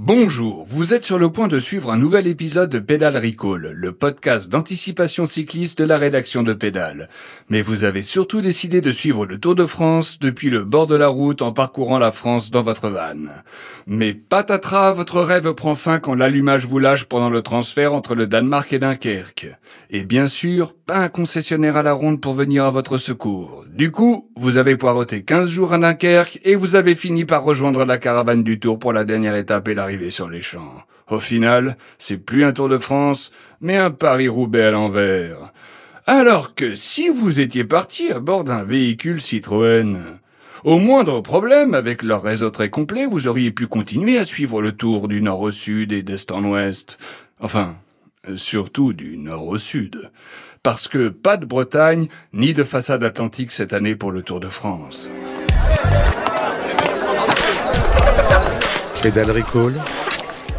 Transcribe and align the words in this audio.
Bonjour, 0.00 0.64
vous 0.64 0.94
êtes 0.94 1.02
sur 1.02 1.18
le 1.18 1.28
point 1.32 1.48
de 1.48 1.58
suivre 1.58 1.90
un 1.90 1.96
nouvel 1.96 2.28
épisode 2.28 2.70
de 2.70 2.78
Pédale 2.78 3.16
Recall, 3.16 3.72
le 3.74 3.90
podcast 3.90 4.48
d'anticipation 4.48 5.26
cycliste 5.26 5.80
de 5.80 5.84
la 5.84 5.98
rédaction 5.98 6.44
de 6.44 6.52
Pédale. 6.52 7.08
Mais 7.48 7.62
vous 7.62 7.82
avez 7.82 8.02
surtout 8.02 8.40
décidé 8.40 8.80
de 8.80 8.92
suivre 8.92 9.26
le 9.26 9.40
Tour 9.40 9.56
de 9.56 9.66
France 9.66 10.20
depuis 10.20 10.50
le 10.50 10.64
bord 10.64 10.86
de 10.86 10.94
la 10.94 11.08
route 11.08 11.42
en 11.42 11.50
parcourant 11.50 11.98
la 11.98 12.12
France 12.12 12.52
dans 12.52 12.62
votre 12.62 12.90
van. 12.90 13.26
Mais 13.88 14.14
patatras, 14.14 14.92
votre 14.92 15.20
rêve 15.20 15.52
prend 15.54 15.74
fin 15.74 15.98
quand 15.98 16.14
l'allumage 16.14 16.64
vous 16.64 16.78
lâche 16.78 17.06
pendant 17.06 17.28
le 17.28 17.42
transfert 17.42 17.92
entre 17.92 18.14
le 18.14 18.28
Danemark 18.28 18.72
et 18.72 18.78
Dunkerque. 18.78 19.48
Et 19.90 20.04
bien 20.04 20.28
sûr, 20.28 20.76
pas 20.88 21.00
un 21.00 21.10
concessionnaire 21.10 21.76
à 21.76 21.82
la 21.82 21.92
ronde 21.92 22.18
pour 22.18 22.32
venir 22.32 22.64
à 22.64 22.70
votre 22.70 22.96
secours. 22.96 23.66
Du 23.70 23.90
coup, 23.90 24.30
vous 24.36 24.56
avez 24.56 24.74
poireauté 24.74 25.22
15 25.22 25.46
jours 25.46 25.74
à 25.74 25.78
Dunkerque 25.78 26.40
et 26.44 26.54
vous 26.54 26.76
avez 26.76 26.94
fini 26.94 27.26
par 27.26 27.44
rejoindre 27.44 27.84
la 27.84 27.98
caravane 27.98 28.42
du 28.42 28.58
Tour 28.58 28.78
pour 28.78 28.94
la 28.94 29.04
dernière 29.04 29.36
étape 29.36 29.68
et 29.68 29.74
la 29.74 29.86
sur 30.10 30.30
les 30.30 30.40
champs. 30.40 30.82
Au 31.10 31.20
final, 31.20 31.76
c'est 31.98 32.16
plus 32.16 32.42
un 32.42 32.52
Tour 32.54 32.70
de 32.70 32.78
France, 32.78 33.32
mais 33.60 33.76
un 33.76 33.90
Paris-Roubaix 33.90 34.62
à 34.62 34.70
l'envers. 34.70 35.52
Alors 36.06 36.54
que 36.54 36.74
si 36.74 37.10
vous 37.10 37.42
étiez 37.42 37.64
parti 37.64 38.10
à 38.10 38.18
bord 38.18 38.44
d'un 38.44 38.64
véhicule 38.64 39.20
Citroën, 39.20 39.98
au 40.64 40.78
moindre 40.78 41.20
problème, 41.20 41.74
avec 41.74 42.02
leur 42.02 42.22
réseau 42.22 42.48
très 42.48 42.70
complet, 42.70 43.04
vous 43.04 43.28
auriez 43.28 43.50
pu 43.50 43.66
continuer 43.66 44.16
à 44.16 44.24
suivre 44.24 44.62
le 44.62 44.72
tour 44.72 45.06
du 45.06 45.20
nord 45.20 45.42
au 45.42 45.50
sud 45.50 45.92
et 45.92 46.02
d'est 46.02 46.32
en 46.32 46.42
ouest. 46.44 46.96
Enfin, 47.40 47.76
surtout 48.36 48.92
du 48.92 49.16
nord 49.16 49.46
au 49.46 49.58
sud. 49.58 50.10
Parce 50.62 50.88
que 50.88 51.08
pas 51.08 51.36
de 51.36 51.46
Bretagne, 51.46 52.08
ni 52.32 52.52
de 52.54 52.64
façade 52.64 53.04
atlantique 53.04 53.52
cette 53.52 53.72
année 53.72 53.96
pour 53.96 54.12
le 54.12 54.22
Tour 54.22 54.40
de 54.40 54.48
France. 54.48 55.08
Pédale 59.02 59.30
Recall, 59.30 59.74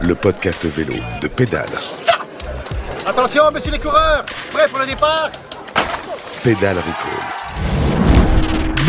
le 0.02 0.16
podcast 0.16 0.66
vélo 0.66 0.96
de 1.22 1.28
Pédale. 1.28 1.68
Attention, 3.06 3.52
messieurs 3.52 3.74
les 3.74 3.80
coureurs, 3.80 4.26
prêts 4.52 4.68
pour 4.70 4.80
le 4.80 4.86
départ? 4.86 5.30
Pédale 6.44 6.78
Recall. 6.78 7.29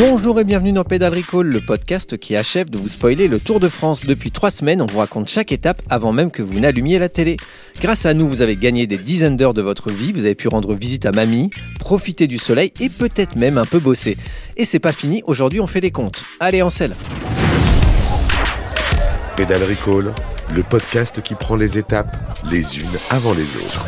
Bonjour 0.00 0.40
et 0.40 0.44
bienvenue 0.44 0.72
dans 0.72 0.82
Pédale 0.82 1.14
Recall, 1.14 1.46
le 1.46 1.60
podcast 1.60 2.16
qui 2.16 2.34
achève 2.34 2.70
de 2.70 2.78
vous 2.78 2.88
spoiler 2.88 3.28
le 3.28 3.38
Tour 3.38 3.60
de 3.60 3.68
France. 3.68 4.06
Depuis 4.06 4.30
trois 4.30 4.50
semaines, 4.50 4.80
on 4.80 4.86
vous 4.86 4.96
raconte 4.96 5.28
chaque 5.28 5.52
étape 5.52 5.82
avant 5.90 6.10
même 6.10 6.30
que 6.30 6.40
vous 6.40 6.58
n'allumiez 6.58 6.98
la 6.98 7.10
télé. 7.10 7.36
Grâce 7.82 8.06
à 8.06 8.14
nous, 8.14 8.26
vous 8.26 8.40
avez 8.40 8.56
gagné 8.56 8.86
des 8.86 8.96
dizaines 8.96 9.36
d'heures 9.36 9.52
de 9.52 9.60
votre 9.60 9.90
vie, 9.90 10.12
vous 10.12 10.24
avez 10.24 10.34
pu 10.34 10.48
rendre 10.48 10.72
visite 10.72 11.04
à 11.04 11.12
mamie, 11.12 11.50
profiter 11.78 12.28
du 12.28 12.38
soleil 12.38 12.72
et 12.80 12.88
peut-être 12.88 13.36
même 13.36 13.58
un 13.58 13.66
peu 13.66 13.78
bosser. 13.78 14.16
Et 14.56 14.64
c'est 14.64 14.78
pas 14.78 14.92
fini, 14.92 15.22
aujourd'hui 15.26 15.60
on 15.60 15.66
fait 15.66 15.82
les 15.82 15.90
comptes. 15.90 16.24
Allez 16.40 16.62
en 16.62 16.70
selle 16.70 16.96
Pédale 19.36 19.64
Recall, 19.64 20.14
le 20.54 20.62
podcast 20.62 21.20
qui 21.20 21.34
prend 21.34 21.56
les 21.56 21.76
étapes 21.76 22.16
les 22.50 22.80
unes 22.80 22.96
avant 23.10 23.34
les 23.34 23.58
autres. 23.58 23.86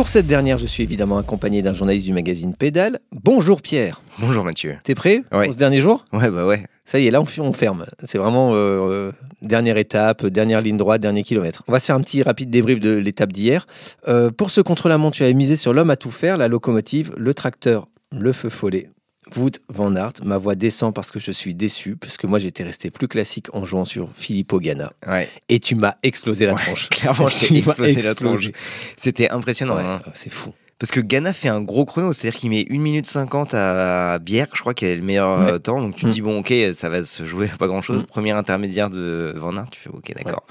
Pour 0.00 0.08
cette 0.08 0.26
dernière, 0.26 0.56
je 0.56 0.64
suis 0.64 0.82
évidemment 0.82 1.18
accompagné 1.18 1.60
d'un 1.60 1.74
journaliste 1.74 2.06
du 2.06 2.14
magazine 2.14 2.54
Pédale. 2.54 3.00
Bonjour 3.12 3.60
Pierre. 3.60 4.00
Bonjour 4.18 4.44
Mathieu. 4.44 4.78
T'es 4.82 4.94
prêt 4.94 5.24
ouais. 5.30 5.44
pour 5.44 5.52
ce 5.52 5.58
dernier 5.58 5.82
jour? 5.82 6.06
Ouais, 6.14 6.30
bah 6.30 6.46
ouais. 6.46 6.64
Ça 6.86 6.98
y 6.98 7.06
est, 7.06 7.10
là 7.10 7.20
on, 7.20 7.52
ferme. 7.52 7.84
C'est 8.04 8.16
vraiment 8.16 8.52
euh, 8.54 9.12
dernière 9.42 9.76
étape, 9.76 10.24
dernière 10.24 10.62
ligne 10.62 10.78
droite, 10.78 11.02
dernier 11.02 11.22
kilomètre. 11.22 11.64
On 11.68 11.72
va 11.72 11.80
se 11.80 11.84
faire 11.84 11.96
un 11.96 12.00
petit 12.00 12.22
rapide 12.22 12.48
débrief 12.48 12.80
de 12.80 12.96
l'étape 12.96 13.30
d'hier. 13.30 13.66
Euh, 14.08 14.30
pour 14.30 14.50
ce 14.50 14.62
contre-la-montre, 14.62 15.18
tu 15.18 15.22
avais 15.22 15.34
misé 15.34 15.56
sur 15.56 15.74
l'homme 15.74 15.90
à 15.90 15.96
tout 15.96 16.10
faire, 16.10 16.38
la 16.38 16.48
locomotive, 16.48 17.12
le 17.18 17.34
tracteur, 17.34 17.84
le 18.10 18.32
feu 18.32 18.48
follet, 18.48 18.86
Wout 19.36 19.52
van 19.68 19.94
Aert, 19.96 20.12
ma 20.24 20.38
voix 20.38 20.54
descend 20.54 20.94
parce 20.94 21.10
que 21.10 21.20
je 21.20 21.30
suis 21.32 21.54
déçu, 21.54 21.96
parce 21.96 22.16
que 22.16 22.26
moi 22.26 22.38
j'étais 22.38 22.62
resté 22.62 22.90
plus 22.90 23.08
classique 23.08 23.46
en 23.52 23.64
jouant 23.64 23.84
sur 23.84 24.10
Filippo 24.12 24.60
Ganna. 24.60 24.92
Ouais. 25.06 25.28
Et 25.48 25.60
tu 25.60 25.74
m'as 25.74 25.94
explosé 26.02 26.46
la 26.46 26.54
tronche. 26.54 26.88
clairement, 26.90 27.28
je 27.30 27.46
t'ai 27.46 27.56
explosé, 27.58 28.02
la 28.02 28.14
tronche. 28.14 28.50
C'était 28.96 29.30
impressionnant. 29.30 29.76
Ouais, 29.76 29.82
hein. 29.84 30.02
C'est 30.14 30.30
fou. 30.32 30.52
Parce 30.78 30.92
que 30.92 31.00
Ghana 31.00 31.34
fait 31.34 31.48
un 31.48 31.60
gros 31.60 31.84
chrono, 31.84 32.14
c'est-à-dire 32.14 32.40
qu'il 32.40 32.48
met 32.48 32.64
1 32.70 32.78
minute 32.78 33.06
50 33.06 33.52
à 33.52 34.18
Bière, 34.18 34.46
je 34.54 34.60
crois 34.60 34.72
qu'il 34.72 34.88
est 34.88 34.96
le 34.96 35.02
meilleur 35.02 35.38
Ouais. 35.52 35.58
temps. 35.58 35.80
Donc 35.82 35.94
tu 35.94 36.02
te 36.02 36.06
Mm. 36.06 36.10
dis, 36.10 36.22
bon, 36.22 36.38
ok, 36.40 36.54
ça 36.72 36.88
va 36.88 37.04
se 37.04 37.26
jouer 37.26 37.50
à 37.52 37.56
pas 37.58 37.66
grand-chose. 37.66 37.98
Mm. 38.02 38.06
Premier 38.06 38.30
intermédiaire 38.30 38.88
de 38.88 39.34
Van 39.36 39.54
Aert, 39.56 39.68
tu 39.70 39.78
fais, 39.78 39.90
ok, 39.90 40.14
d'accord. 40.16 40.46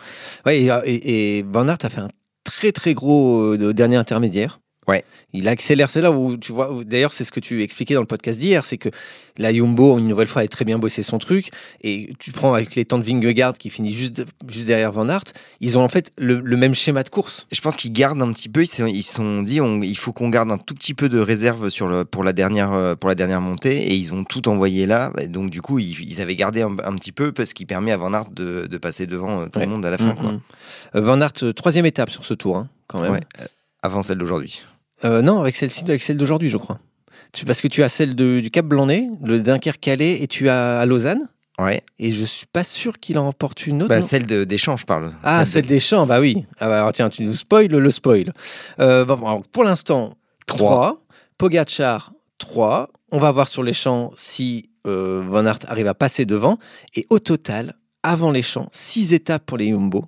Ouais, 0.46 0.62
et, 0.62 0.68
et, 0.86 1.38
et 1.40 1.46
Van 1.52 1.68
Aert 1.68 1.80
a 1.82 1.90
fait 1.90 2.02
un 2.02 2.10
très 2.44 2.72
très 2.72 2.94
gros 2.94 3.56
euh, 3.56 3.74
dernier 3.74 3.96
intermédiaire. 3.96 4.60
Ouais. 4.90 5.04
Il 5.34 5.48
accélère, 5.48 5.90
c'est 5.90 6.02
là 6.02 6.12
où 6.12 6.38
tu 6.38 6.52
vois, 6.52 6.72
d'ailleurs 6.84 7.14
c'est 7.14 7.24
ce 7.24 7.32
que 7.32 7.40
tu 7.40 7.62
expliquais 7.62 7.94
dans 7.94 8.00
le 8.02 8.08
podcast 8.08 8.40
d'hier, 8.40 8.66
c'est 8.66 8.78
que 8.80 8.90
la 9.38 9.54
Jumbo, 9.54 9.98
une 10.00 10.08
nouvelle 10.08 10.28
fois, 10.28 10.42
a 10.42 10.48
très 10.48 10.66
bien 10.66 10.80
bossé 10.80 11.04
son 11.04 11.18
truc, 11.20 11.52
et 11.84 12.12
tu 12.20 12.32
prends 12.32 12.54
avec 12.56 12.74
les 12.76 12.84
temps 12.84 12.98
de 12.98 13.04
Vingegaard 13.04 13.54
qui 13.54 13.70
finit 13.70 13.94
juste, 13.94 14.24
juste 14.50 14.66
derrière 14.66 14.92
Van 14.92 15.08
Aert, 15.08 15.24
ils 15.62 15.78
ont 15.78 15.84
en 15.84 15.88
fait 15.90 16.12
le, 16.18 16.40
le 16.40 16.58
même 16.58 16.74
schéma 16.74 17.04
de 17.04 17.10
course. 17.10 17.46
Je 17.52 17.62
pense 17.62 17.76
qu'ils 17.76 17.94
gardent 17.94 18.22
un 18.24 18.34
petit 18.34 18.50
peu, 18.50 18.64
ils 18.64 18.68
se 18.68 19.14
sont 19.14 19.44
dit, 19.44 19.62
on- 19.62 19.82
il 19.82 19.96
faut 19.98 20.12
qu'on 20.14 20.30
garde 20.30 20.52
un 20.52 20.58
tout 20.58 20.74
petit 20.74 20.94
peu 20.96 21.08
de 21.10 21.20
réserve 21.20 21.70
sur 21.70 21.88
le, 21.88 22.04
pour, 22.06 22.24
la 22.24 22.34
dernière, 22.34 22.74
euh, 22.74 22.96
pour 22.96 23.08
la 23.08 23.16
dernière 23.16 23.40
montée, 23.42 23.84
et 23.92 23.94
ils 23.96 24.14
ont 24.16 24.24
tout 24.24 24.50
envoyé 24.50 24.88
là. 24.88 25.14
Et 25.22 25.28
Donc 25.28 25.52
du 25.52 25.62
coup, 25.62 25.78
ils, 25.80 25.96
ils 26.10 26.20
avaient 26.22 26.36
gardé 26.36 26.64
un, 26.64 26.76
un 26.84 26.96
petit 26.96 27.12
peu, 27.12 27.32
parce 27.32 27.54
qu'il 27.54 27.68
permet 27.68 27.92
à 27.92 27.98
Van 27.98 28.14
Aert 28.14 28.32
de, 28.32 28.66
de 28.66 28.78
passer 28.80 29.06
devant 29.06 29.42
euh, 29.42 29.46
tout 29.46 29.60
Ouais. 29.60 29.66
le 29.66 29.72
monde 29.72 29.86
à 29.86 29.92
la 29.92 29.98
fin. 30.00 30.14
Mm, 30.14 30.18
quoi. 30.18 30.32
mm. 30.32 30.42
Euh, 30.96 31.02
Van 31.02 31.22
Aert, 31.22 31.54
troisième 31.56 31.86
étape 31.86 32.10
sur 32.10 32.26
ce 32.26 32.34
tour, 32.34 32.58
hein, 32.58 32.68
quand 32.88 33.00
même. 33.02 33.12
Ouais. 33.12 33.20
Avant 33.84 34.02
celle 34.04 34.18
d'aujourd'hui. 34.18 34.64
Euh, 35.06 35.22
non, 35.22 35.40
avec 35.40 35.56
celle-ci, 35.56 35.84
avec 35.88 36.02
celle 36.04 36.18
d'aujourd'hui, 36.18 36.50
je 36.50 36.58
crois. 36.58 36.80
Tu- 37.32 37.46
parce 37.46 37.62
que 37.62 37.68
tu 37.68 37.84
as 37.84 37.90
celle 37.90 38.16
de- 38.16 38.40
du 38.40 38.50
Cap 38.52 38.66
Blanc-Nez, 38.66 39.08
le 39.24 39.42
Dunkerque-Calais, 39.42 40.22
et 40.22 40.28
tu 40.28 40.50
as 40.50 40.80
à 40.80 40.86
Lausanne. 40.86 41.30
Ouais. 41.60 41.82
Et 42.00 42.12
je 42.12 42.24
suis 42.26 42.46
pas 42.48 42.64
sûr 42.64 43.00
qu'il 43.00 43.18
en 43.20 43.26
remporte 43.26 43.68
une 43.68 43.84
autre. 43.84 43.90
Bah, 43.90 44.02
celle 44.02 44.26
de- 44.26 44.46
des 44.46 44.58
champs, 44.58 44.78
je 44.78 44.86
parle. 44.86 45.12
Ah, 45.24 45.40
Celle 45.46 45.48
celle 45.54 45.66
des 45.68 45.80
champs, 45.80 46.06
bah 46.08 46.20
oui. 46.22 46.46
Ah 46.60 46.68
bah 46.70 46.78
alors, 46.78 46.94
tiens, 46.94 47.10
tu 47.10 47.24
nous 47.24 47.34
spoil 47.34 47.68
le 47.68 47.92
spoil. 47.92 48.32
Euh, 48.80 49.04
alors, 49.04 49.42
pour 49.52 49.64
l'instant, 49.66 50.16
3. 50.48 51.02
Pogachar, 51.38 52.14
3. 52.38 52.90
On 53.12 53.20
va 53.20 53.32
voir 53.32 53.48
sur 53.48 53.64
les 53.64 53.74
champs 53.74 54.12
si 54.16 54.70
euh, 54.88 55.22
Van 55.28 55.46
Aert 55.46 55.60
arrive 55.68 55.88
à 55.88 55.94
passer 55.94 56.26
devant. 56.26 56.58
Et 56.96 57.06
au 57.10 57.20
total, 57.20 57.76
avant 58.04 58.32
les 58.32 58.42
champs, 58.42 58.70
6 58.72 59.14
étapes 59.14 59.46
pour 59.46 59.58
les 59.58 59.70
Jumbo 59.70 60.06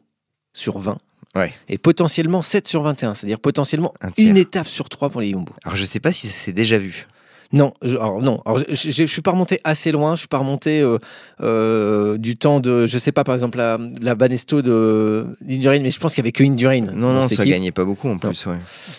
sur 0.53 0.78
20. 0.78 0.97
Ouais. 1.35 1.53
Et 1.69 1.77
potentiellement 1.77 2.41
7 2.41 2.67
sur 2.67 2.83
21, 2.83 3.13
c'est-à-dire 3.13 3.39
potentiellement 3.39 3.93
Un 4.01 4.09
une 4.17 4.37
étape 4.37 4.67
sur 4.67 4.89
3 4.89 5.09
pour 5.09 5.21
les 5.21 5.31
Jumbo. 5.31 5.53
Alors 5.63 5.75
je 5.75 5.85
sais 5.85 5.99
pas 5.99 6.11
si 6.11 6.27
ça 6.27 6.33
s'est 6.33 6.51
déjà 6.51 6.77
vu. 6.77 7.07
Non, 7.53 7.73
je, 7.81 7.97
alors 7.97 8.21
non, 8.21 8.41
alors, 8.45 8.59
je, 8.59 8.73
je, 8.73 8.91
je 8.91 9.05
suis 9.05 9.21
pas 9.21 9.31
remonté 9.31 9.59
assez 9.65 9.91
loin, 9.91 10.15
je 10.15 10.19
suis 10.19 10.27
pas 10.29 10.37
remonté 10.37 10.79
euh, 10.79 10.99
euh, 11.41 12.17
du 12.17 12.37
temps 12.37 12.61
de, 12.61 12.87
je 12.87 12.97
sais 12.97 13.11
pas, 13.11 13.25
par 13.25 13.35
exemple 13.35 13.57
la, 13.57 13.77
la 14.01 14.15
Banesto 14.15 14.61
de 14.61 15.25
d'Indurain, 15.41 15.79
mais 15.79 15.91
je 15.91 15.99
pense 15.99 16.13
qu'il 16.13 16.19
y 16.19 16.23
avait 16.23 16.31
que 16.31 16.43
Indurain. 16.43 16.79
Non, 16.81 17.11
non, 17.11 17.27
ça 17.27 17.43
gagnait 17.43 17.71
pas 17.71 17.83
beaucoup 17.83 18.07
en 18.07 18.17
plus. 18.17 18.45
Ouais. 18.45 18.55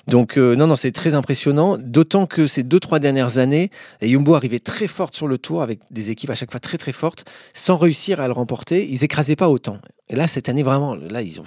Donc 0.06 0.37
euh, 0.37 0.54
non, 0.54 0.66
non, 0.66 0.76
c'est 0.76 0.93
très 0.93 1.14
impressionnant. 1.14 1.78
D'autant 1.78 2.26
que 2.26 2.47
ces 2.47 2.62
deux 2.62 2.81
trois 2.81 2.99
dernières 2.99 3.38
années, 3.38 3.70
les 4.03 4.10
Jumbo 4.10 4.34
arrivaient 4.34 4.59
très 4.60 4.87
fortes 4.87 5.14
sur 5.14 5.28
le 5.28 5.38
tour 5.38 5.62
avec 5.62 5.81
des 5.91 6.10
équipes 6.10 6.31
à 6.31 6.34
chaque 6.34 6.50
fois 6.50 6.60
très 6.60 6.76
très 6.76 6.93
fortes, 6.93 7.25
sans 7.54 7.78
réussir 7.78 8.20
à 8.20 8.26
le 8.26 8.34
remporter. 8.34 8.87
Ils 8.91 9.03
écrasaient 9.03 9.37
pas 9.37 9.49
autant. 9.49 9.78
Et 10.12 10.15
là, 10.15 10.28
cette 10.28 10.50
année 10.50 10.62
vraiment, 10.62 10.95
là 10.95 11.23
ils 11.23 11.41
ont 11.41 11.45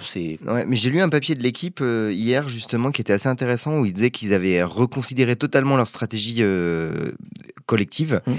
Ouais, 0.52 0.66
mais 0.66 0.74
j'ai 0.74 0.90
lu 0.90 1.00
un 1.00 1.08
papier 1.08 1.36
de 1.36 1.42
l'équipe 1.42 1.78
euh, 1.80 2.12
hier 2.12 2.48
justement 2.48 2.90
qui 2.90 3.00
était 3.00 3.12
assez 3.12 3.28
intéressant 3.28 3.78
où 3.78 3.86
ils 3.86 3.92
disaient 3.92 4.10
qu'ils 4.10 4.34
avaient 4.34 4.64
reconsidéré 4.64 5.36
totalement 5.36 5.76
leur 5.76 5.88
stratégie 5.88 6.38
euh, 6.40 7.12
collective, 7.66 8.20
Mm. 8.26 8.32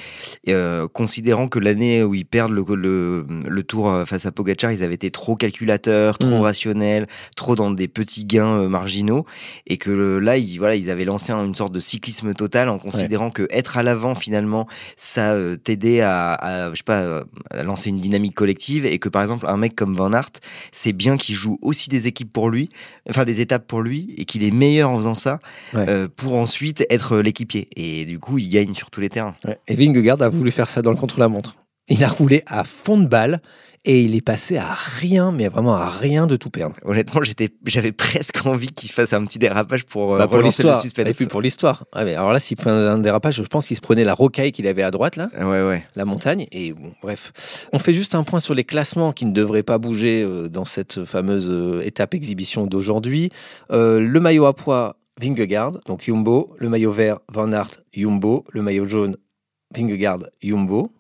et, 0.46 0.54
euh, 0.54 0.88
considérant 0.88 1.48
que 1.48 1.60
l'année 1.60 2.04
où 2.04 2.16
ils 2.16 2.26
perdent 2.26 2.52
le, 2.54 2.64
le, 2.76 3.26
le 3.48 3.64
tour 3.64 3.90
euh, 3.90 4.06
face 4.06 4.26
à 4.26 4.32
Pogacar, 4.32 4.72
ils 4.72 4.84
avaient 4.84 4.96
été 4.96 5.12
trop 5.12 5.36
calculateurs, 5.36 6.18
trop 6.18 6.40
Mm. 6.40 6.42
rationnels, 6.42 7.08
trop 7.36 7.56
dans 7.56 7.70
des 7.72 7.88
petits 7.88 8.26
gains 8.26 8.58
euh, 8.62 8.70
marginaux, 8.70 9.26
et 9.68 9.78
que 9.78 9.90
le- 9.92 10.20
là, 10.20 10.38
ils, 10.38 10.58
voilà, 10.58 10.76
ils 10.76 10.90
avaient 10.90 11.06
lancé 11.06 11.32
un- 11.32 11.46
une 11.46 11.56
sorte 11.56 11.74
de 11.74 11.80
cyclisme 11.80 12.34
total 12.34 12.70
en 12.70 12.80
considérant 12.80 13.30
que 13.30 13.48
être 13.50 13.78
à 13.78 13.84
l'avant 13.84 14.16
finalement, 14.16 14.68
ça 14.96 15.34
euh, 15.34 15.56
t'aidait 15.58 16.02
à, 16.02 16.34
à, 16.34 16.70
je 16.72 16.78
sais 16.78 16.84
pas, 16.84 17.24
à 17.52 17.64
lancer 17.64 17.90
une 17.90 18.00
dynamique 18.00 18.34
collective, 18.36 18.86
et 18.86 18.98
que 19.00 19.10
par 19.10 19.22
exemple 19.22 19.46
un 19.48 19.58
mec 19.58 19.76
comme 19.76 19.96
Van 19.96 20.14
Aert, 20.14 20.30
c'est 20.72 20.94
bien 20.94 21.18
qu'il 21.18 21.36
joue 21.36 21.58
aussi 21.62 21.90
des 21.90 22.08
équipes 22.08 22.32
pour 22.32 22.50
lui, 22.50 22.70
enfin 23.10 23.26
des 23.26 23.42
étapes 23.42 23.68
pour 23.68 23.82
lui, 23.82 24.14
et 24.18 24.26
qu'il 24.26 24.44
est 24.44 24.52
meilleur 24.52 24.90
en 24.90 24.96
faisant 24.98 25.16
ça, 25.16 25.40
Ouais. 25.74 26.08
pour 26.16 26.36
ensuite 26.36 26.86
être 26.90 27.18
l'équipier. 27.20 27.68
Et 27.76 28.06
du 28.06 28.20
coup, 28.20 28.38
il 28.38 28.48
gagne 28.50 28.74
sur 28.74 28.90
tous 28.90 29.02
les 29.02 29.10
terrains. 29.18 29.36
Ouais. 29.46 29.58
Et 29.68 29.76
Vingegaard 29.76 30.22
a 30.22 30.30
voulu 30.30 30.52
faire 30.52 30.70
ça 30.70 30.82
dans 30.82 30.92
le 30.92 30.98
contre-la-montre. 30.98 31.56
Il 31.90 32.04
a 32.04 32.10
roulé 32.10 32.44
à 32.48 32.64
fond 32.66 32.98
de 32.98 33.08
balle 33.08 33.40
et 33.86 34.02
il 34.02 34.14
est 34.14 34.22
passé 34.22 34.58
à 34.58 34.74
rien, 34.74 35.32
mais 35.32 35.48
vraiment 35.48 35.76
à 35.76 35.88
rien 35.88 36.28
de 36.28 36.36
tout 36.36 36.50
perdre. 36.50 36.76
Honnêtement, 36.84 37.24
j'étais, 37.24 37.48
j'avais 37.66 37.94
presque 37.94 38.46
envie 38.46 38.68
qu'il 38.68 38.92
fasse 38.92 39.14
un 39.14 39.24
petit 39.26 39.40
dérapage 39.40 39.86
pour, 39.86 40.16
euh, 40.16 40.18
Bah, 40.18 40.28
pour 40.28 40.36
relancer 40.40 40.64
le 40.64 40.74
suspense. 40.74 41.08
Et 41.08 41.14
puis 41.14 41.28
pour 41.28 41.42
l'histoire. 41.42 41.86
Ah, 41.94 42.04
mais 42.04 42.16
alors 42.16 42.34
là, 42.34 42.40
s'il 42.42 42.58
prenait 42.58 42.76
un 42.76 42.98
dérapage, 42.98 43.36
je 43.38 43.44
pense 43.44 43.68
qu'il 43.68 43.78
se 43.78 43.82
prenait 43.82 44.04
la 44.04 44.14
rocaille 44.14 44.52
qu'il 44.52 44.68
avait 44.68 44.84
à 44.84 44.92
droite, 44.92 45.16
là, 45.16 45.30
Ouais, 45.40 45.66
ouais. 45.66 45.86
la 45.96 46.04
montagne. 46.04 46.46
Et 46.52 46.74
bon, 46.74 46.92
bref. 47.02 47.32
On 47.72 47.80
fait 47.80 47.94
juste 47.94 48.14
un 48.16 48.24
point 48.24 48.42
sur 48.42 48.54
les 48.54 48.66
classements 48.66 49.14
qui 49.14 49.24
ne 49.26 49.32
devraient 49.32 49.64
pas 49.64 49.78
bouger 49.78 50.22
euh, 50.24 50.50
dans 50.50 50.66
cette 50.66 51.06
fameuse 51.06 51.48
euh, 51.50 51.86
étape 51.86 52.14
exhibition 52.14 52.68
d'aujourd'hui. 52.68 53.30
Euh, 53.72 54.02
le 54.02 54.20
maillot 54.20 54.48
à 54.48 54.54
poids, 54.54 54.98
Vingegaard, 55.20 55.80
donc 55.86 56.04
Jumbo. 56.04 56.56
Le 56.58 56.70
maillot 56.70 56.92
vert, 56.92 57.20
Van 57.32 57.52
Aert, 57.52 57.72
Jumbo. 57.94 58.46
Le 58.52 58.62
maillot 58.62 58.88
jaune, 58.88 59.18
Vingegaard, 59.76 60.20
Jumbo. 60.42 60.92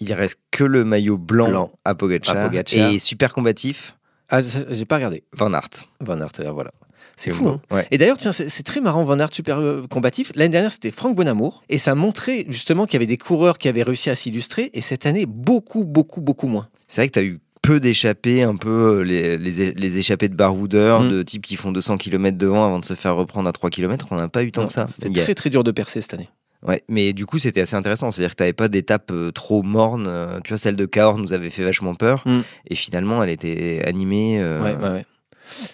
Il 0.00 0.12
reste 0.12 0.38
que 0.50 0.64
le 0.64 0.84
maillot 0.84 1.18
blanc, 1.18 1.48
Blanc. 1.48 1.72
à, 1.84 1.94
Pogacar, 1.94 2.36
À 2.36 2.44
Pogacar. 2.48 2.92
et 2.92 2.98
super 2.98 3.32
combatif 3.32 3.96
Ah, 4.28 4.40
j'ai 4.40 4.84
pas 4.84 4.96
regardé. 4.96 5.22
Van 5.32 5.52
Aert. 5.52 5.70
Van 6.00 6.20
Aert, 6.20 6.32
euh, 6.40 6.50
voilà. 6.50 6.72
C'est 7.16 7.30
fou. 7.30 7.46
hein. 7.48 7.60
ouais. 7.70 7.86
Et 7.92 7.98
d'ailleurs, 7.98 8.18
tiens, 8.18 8.32
c'est 8.32 8.48
c'est 8.48 8.64
très 8.64 8.80
marrant, 8.80 9.04
Van 9.04 9.16
Aert 9.20 9.32
super 9.32 9.58
euh, 9.60 9.86
combatif. 9.88 10.32
L'année 10.34 10.50
dernière, 10.50 10.72
c'était 10.72 10.90
Franck 10.90 11.14
Bonamour. 11.14 11.62
Et 11.68 11.78
ça 11.78 11.94
montrait 11.94 12.44
justement 12.48 12.86
qu'il 12.86 12.94
y 12.94 12.96
avait 12.96 13.06
des 13.06 13.18
coureurs 13.18 13.56
qui 13.58 13.68
avaient 13.68 13.84
réussi 13.84 14.10
à 14.10 14.16
s'illustrer. 14.16 14.70
Et 14.74 14.80
cette 14.80 15.06
année, 15.06 15.26
beaucoup, 15.26 15.84
beaucoup, 15.84 16.20
beaucoup 16.20 16.48
moins. 16.48 16.68
C'est 16.88 17.02
vrai 17.02 17.08
que 17.08 17.12
tu 17.12 17.18
as 17.20 17.22
eu 17.24 17.38
peu 17.64 17.80
d'échappées, 17.80 18.42
un 18.42 18.56
peu 18.56 19.00
euh, 19.00 19.02
les, 19.02 19.36
les, 19.38 19.72
les 19.72 19.98
échappées 19.98 20.28
de 20.28 20.34
baroudeurs, 20.36 21.02
Mm. 21.02 21.08
de 21.08 21.22
types 21.22 21.44
qui 21.46 21.56
font 21.56 21.72
200 21.72 21.96
km 21.98 22.36
devant 22.38 22.64
avant 22.66 22.78
de 22.78 22.84
se 22.84 22.94
faire 22.94 23.16
reprendre 23.16 23.48
à 23.48 23.52
3 23.52 23.70
km. 23.70 24.06
On 24.10 24.16
n'a 24.16 24.28
pas 24.28 24.42
eu 24.44 24.52
tant 24.52 24.62
Non, 24.62 24.66
que 24.68 24.72
ça. 24.72 24.86
C'était 24.86 25.20
a- 25.20 25.24
très, 25.24 25.34
très 25.34 25.50
dur 25.50 25.64
de 25.64 25.70
percer 25.70 26.00
cette 26.00 26.14
année. 26.14 26.28
Ouais, 26.66 26.82
mais 26.88 27.12
du 27.12 27.26
coup, 27.26 27.38
c'était 27.38 27.60
assez 27.60 27.76
intéressant. 27.76 28.10
C'est-à-dire 28.10 28.30
que 28.30 28.36
tu 28.36 28.42
n'avais 28.42 28.52
pas 28.54 28.68
d'étape 28.68 29.10
euh, 29.12 29.30
trop 29.30 29.62
morne. 29.62 30.06
euh, 30.08 30.40
tu 30.44 30.50
vois, 30.50 30.58
celle 30.58 30.76
de 30.76 30.86
Cahors 30.86 31.18
nous 31.18 31.32
avait 31.34 31.50
fait 31.50 31.62
vachement 31.64 31.94
peur. 31.94 32.22
Mm. 32.26 32.40
Et 32.70 32.74
finalement, 32.74 33.22
elle 33.22 33.30
était 33.30 33.82
animée. 33.86 34.38
euh, 34.40 34.62
Ouais, 34.62 34.74
ouais, 34.76 34.90
ouais. 34.94 35.06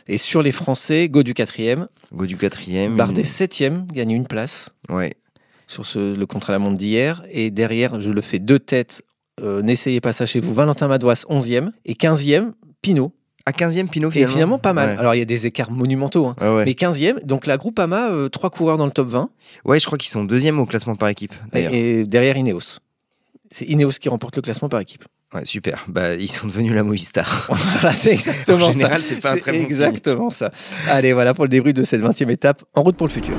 Et 0.08 0.18
sur 0.18 0.42
les 0.42 0.50
Français, 0.52 1.08
Godu 1.08 1.32
quatrième, 1.32 1.86
Go 2.12 2.26
du 2.26 2.36
quatrième. 2.36 2.96
Bardet 2.96 3.20
une- 3.20 3.26
septième, 3.26 3.86
gagne 3.92 4.10
une 4.10 4.26
place 4.26 4.68
Ouais. 4.88 5.14
sur 5.68 5.86
ce, 5.86 6.16
le 6.16 6.26
contre-la-montre 6.26 6.76
d'hier. 6.76 7.22
Et 7.30 7.52
derrière, 7.52 8.00
je 8.00 8.10
le 8.10 8.20
fais 8.20 8.40
deux 8.40 8.58
têtes. 8.58 9.02
Euh, 9.42 9.62
N'essayez 9.62 10.00
pas 10.00 10.12
ça 10.12 10.26
chez 10.26 10.40
vous. 10.40 10.52
Valentin 10.54 10.88
Madouas, 10.88 11.24
11e. 11.28 11.70
Et 11.84 11.94
15e, 11.94 12.52
Pinot. 12.82 13.12
À 13.46 13.52
15e, 13.52 13.88
Pinot, 13.88 14.08
Et 14.08 14.12
finalement. 14.12 14.32
finalement, 14.32 14.58
pas 14.58 14.72
mal. 14.74 14.90
Ouais. 14.90 14.96
Alors, 14.98 15.14
il 15.14 15.18
y 15.18 15.22
a 15.22 15.24
des 15.26 15.46
écarts 15.46 15.70
monumentaux. 15.70 16.26
hein. 16.26 16.36
Ouais, 16.40 16.48
ouais. 16.56 16.64
Mais 16.66 16.72
15e, 16.72 17.24
donc 17.24 17.46
la 17.46 17.56
Groupama, 17.56 18.10
euh, 18.10 18.28
trois 18.28 18.50
coureurs 18.50 18.76
dans 18.76 18.84
le 18.84 18.90
top 18.92 19.08
20. 19.08 19.30
Ouais, 19.64 19.80
je 19.80 19.86
crois 19.86 19.96
qu'ils 19.98 20.10
sont 20.10 20.24
deuxième 20.24 20.58
au 20.60 20.66
classement 20.66 20.94
par 20.94 21.08
équipe. 21.08 21.34
Et, 21.54 22.00
et 22.00 22.04
derrière 22.04 22.36
Ineos. 22.36 22.78
C'est 23.50 23.64
Ineos 23.64 23.92
qui 24.00 24.08
remporte 24.08 24.36
le 24.36 24.42
classement 24.42 24.68
par 24.68 24.80
équipe. 24.80 25.04
Ouais, 25.34 25.44
super. 25.44 25.84
Bah, 25.88 26.14
ils 26.14 26.30
sont 26.30 26.46
devenus 26.48 26.72
la 26.74 26.82
Movistar. 26.82 27.48
Voilà, 27.80 27.94
c'est 27.94 28.12
exactement 28.12 28.66
en 28.66 28.72
général, 28.72 29.02
ça. 29.02 29.08
c'est 29.08 29.20
pas 29.20 29.32
un 29.32 29.36
très 29.36 29.52
bon 29.52 29.58
signe. 29.58 29.64
exactement 29.66 30.30
ça. 30.30 30.50
Allez, 30.88 31.12
voilà 31.12 31.34
pour 31.34 31.44
le 31.44 31.48
débrief 31.48 31.74
de 31.74 31.82
cette 31.84 32.02
20e 32.02 32.30
étape. 32.30 32.62
En 32.74 32.82
route 32.82 32.96
pour 32.96 33.06
le 33.06 33.12
futur. 33.12 33.36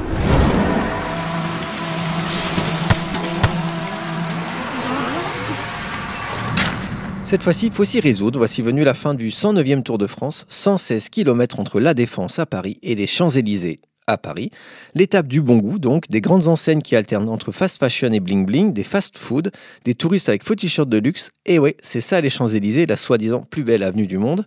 Cette 7.31 7.43
fois-ci, 7.43 7.67
il 7.67 7.71
faut 7.71 7.85
s'y 7.85 8.01
résoudre. 8.01 8.39
Voici 8.39 8.61
venue 8.61 8.83
la 8.83 8.93
fin 8.93 9.13
du 9.13 9.29
109e 9.29 9.83
Tour 9.83 9.97
de 9.97 10.05
France. 10.05 10.45
116 10.49 11.07
km 11.07 11.61
entre 11.61 11.79
la 11.79 11.93
Défense 11.93 12.39
à 12.39 12.45
Paris 12.45 12.77
et 12.83 12.93
les 12.93 13.07
Champs-Élysées 13.07 13.79
à 14.05 14.17
Paris. 14.17 14.51
L'étape 14.95 15.27
du 15.27 15.39
bon 15.39 15.59
goût, 15.59 15.79
donc, 15.79 16.09
des 16.09 16.19
grandes 16.19 16.49
enseignes 16.49 16.81
qui 16.81 16.93
alternent 16.93 17.29
entre 17.29 17.53
fast 17.53 17.79
fashion 17.79 18.11
et 18.11 18.19
bling 18.19 18.45
bling, 18.45 18.73
des 18.73 18.83
fast 18.83 19.17
food, 19.17 19.49
des 19.85 19.95
touristes 19.95 20.27
avec 20.27 20.43
faux 20.43 20.55
t-shirts 20.55 20.89
de 20.89 20.97
luxe. 20.97 21.31
Et 21.45 21.57
ouais, 21.57 21.77
c'est 21.81 22.01
ça 22.01 22.19
les 22.19 22.29
Champs-Élysées, 22.29 22.85
la 22.85 22.97
soi-disant 22.97 23.43
plus 23.49 23.63
belle 23.63 23.83
avenue 23.83 24.07
du 24.07 24.17
monde. 24.17 24.45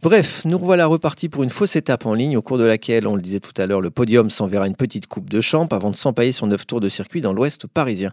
Bref, 0.00 0.46
nous 0.46 0.56
revoilà 0.56 0.86
repartis 0.86 1.28
pour 1.28 1.42
une 1.42 1.50
fausse 1.50 1.76
étape 1.76 2.06
en 2.06 2.14
ligne 2.14 2.38
au 2.38 2.42
cours 2.42 2.56
de 2.56 2.64
laquelle, 2.64 3.06
on 3.06 3.16
le 3.16 3.22
disait 3.22 3.40
tout 3.40 3.52
à 3.60 3.66
l'heure, 3.66 3.82
le 3.82 3.90
podium 3.90 4.30
s'enverra 4.30 4.66
une 4.66 4.76
petite 4.76 5.08
coupe 5.08 5.28
de 5.28 5.42
champ 5.42 5.66
avant 5.66 5.90
de 5.90 5.96
s'empailler 5.96 6.32
sur 6.32 6.46
neuf 6.46 6.66
tours 6.66 6.80
de 6.80 6.88
circuit 6.88 7.20
dans 7.20 7.34
l'ouest 7.34 7.66
parisien. 7.66 8.12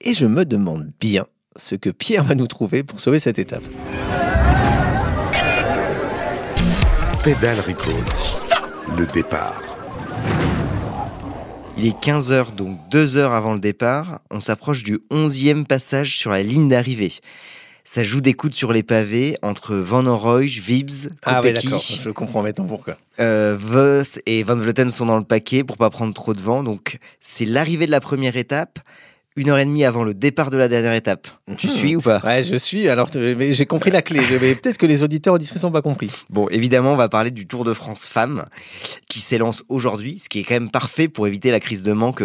Et 0.00 0.12
je 0.12 0.26
me 0.26 0.44
demande 0.44 0.92
bien 1.00 1.26
ce 1.56 1.74
que 1.74 1.90
Pierre 1.90 2.24
va 2.24 2.34
nous 2.34 2.46
trouver 2.46 2.82
pour 2.82 3.00
sauver 3.00 3.18
cette 3.18 3.38
étape. 3.38 3.62
Pédale 7.22 7.60
Recall. 7.60 8.04
Le 8.98 9.06
départ. 9.06 9.62
Il 11.78 11.86
est 11.86 11.98
15h, 12.04 12.54
donc 12.54 12.78
deux 12.90 13.16
heures 13.16 13.32
avant 13.32 13.54
le 13.54 13.58
départ. 13.60 14.20
On 14.30 14.40
s'approche 14.40 14.82
du 14.82 14.98
11e 15.10 15.64
passage 15.64 16.16
sur 16.18 16.30
la 16.30 16.42
ligne 16.42 16.68
d'arrivée. 16.68 17.12
Ça 17.84 18.02
joue 18.02 18.20
des 18.20 18.34
coudes 18.34 18.54
sur 18.54 18.72
les 18.72 18.82
pavés 18.82 19.36
entre 19.42 19.74
Van 19.74 20.06
Orooij, 20.06 20.60
Vibs, 20.60 21.10
Ah 21.24 21.40
ouais, 21.40 21.48
Kopecky. 21.52 21.66
d'accord, 21.66 21.82
je 22.04 22.10
comprends 22.10 22.42
maintenant 22.42 22.66
pourquoi. 22.66 22.96
Euh, 23.20 23.56
Voss 23.58 24.20
et 24.26 24.42
Van 24.42 24.56
Vleuten 24.56 24.90
sont 24.90 25.06
dans 25.06 25.18
le 25.18 25.24
paquet 25.24 25.64
pour 25.64 25.76
pas 25.76 25.90
prendre 25.90 26.14
trop 26.14 26.34
de 26.34 26.40
vent. 26.40 26.62
Donc, 26.62 26.98
c'est 27.20 27.44
l'arrivée 27.46 27.86
de 27.86 27.90
la 27.90 28.00
première 28.00 28.36
étape, 28.36 28.78
une 29.36 29.48
heure 29.50 29.58
et 29.58 29.64
demie 29.64 29.84
avant 29.84 30.04
le 30.04 30.14
départ 30.14 30.50
de 30.50 30.56
la 30.56 30.68
dernière 30.68 30.92
étape. 30.94 31.28
Tu 31.56 31.66
Mhm. 31.68 31.72
suis 31.72 31.96
ou 31.96 32.00
pas? 32.00 32.20
Ouais, 32.24 32.44
je 32.44 32.56
suis, 32.56 32.88
alors 32.88 33.08
mais 33.14 33.52
j'ai 33.52 33.66
compris 33.66 33.90
la 33.90 34.02
clé, 34.02 34.20
mais 34.40 34.54
peut-être 34.54 34.78
que 34.78 34.86
les 34.86 35.02
auditeurs 35.02 35.34
auditrices 35.34 35.62
n'ont 35.62 35.70
pas 35.70 35.82
compris. 35.82 36.10
Bon, 36.30 36.48
évidemment, 36.50 36.92
on 36.92 36.96
va 36.96 37.08
parler 37.08 37.30
du 37.30 37.46
Tour 37.46 37.64
de 37.64 37.72
France 37.74 38.06
femmes 38.06 38.44
qui 39.08 39.20
s'élance 39.20 39.64
aujourd'hui, 39.68 40.18
ce 40.18 40.28
qui 40.28 40.40
est 40.40 40.44
quand 40.44 40.54
même 40.54 40.70
parfait 40.70 41.08
pour 41.08 41.26
éviter 41.26 41.50
la 41.50 41.60
crise 41.60 41.82
de 41.82 41.92
manque 41.92 42.22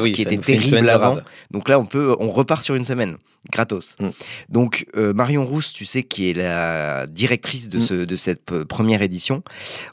oui, 0.00 0.12
qui 0.12 0.22
était 0.22 0.36
terrible 0.38 0.88
avant. 0.88 1.18
Donc 1.50 1.68
là, 1.68 1.78
on 1.78 1.84
peut, 1.86 2.16
on 2.20 2.30
repart 2.30 2.62
sur 2.62 2.74
une 2.74 2.84
semaine, 2.84 3.16
gratos. 3.52 3.96
Mm. 4.00 4.08
Donc 4.48 4.86
euh, 4.96 5.12
Marion 5.12 5.44
Rousse, 5.44 5.72
tu 5.72 5.84
sais, 5.84 6.02
qui 6.02 6.30
est 6.30 6.34
la 6.34 7.06
directrice 7.06 7.68
de, 7.68 7.78
Mm. 7.78 7.82
ce, 7.82 7.94
de 7.94 8.16
cette 8.16 8.52
euh, 8.52 8.64
première 8.64 9.02
édition, 9.02 9.42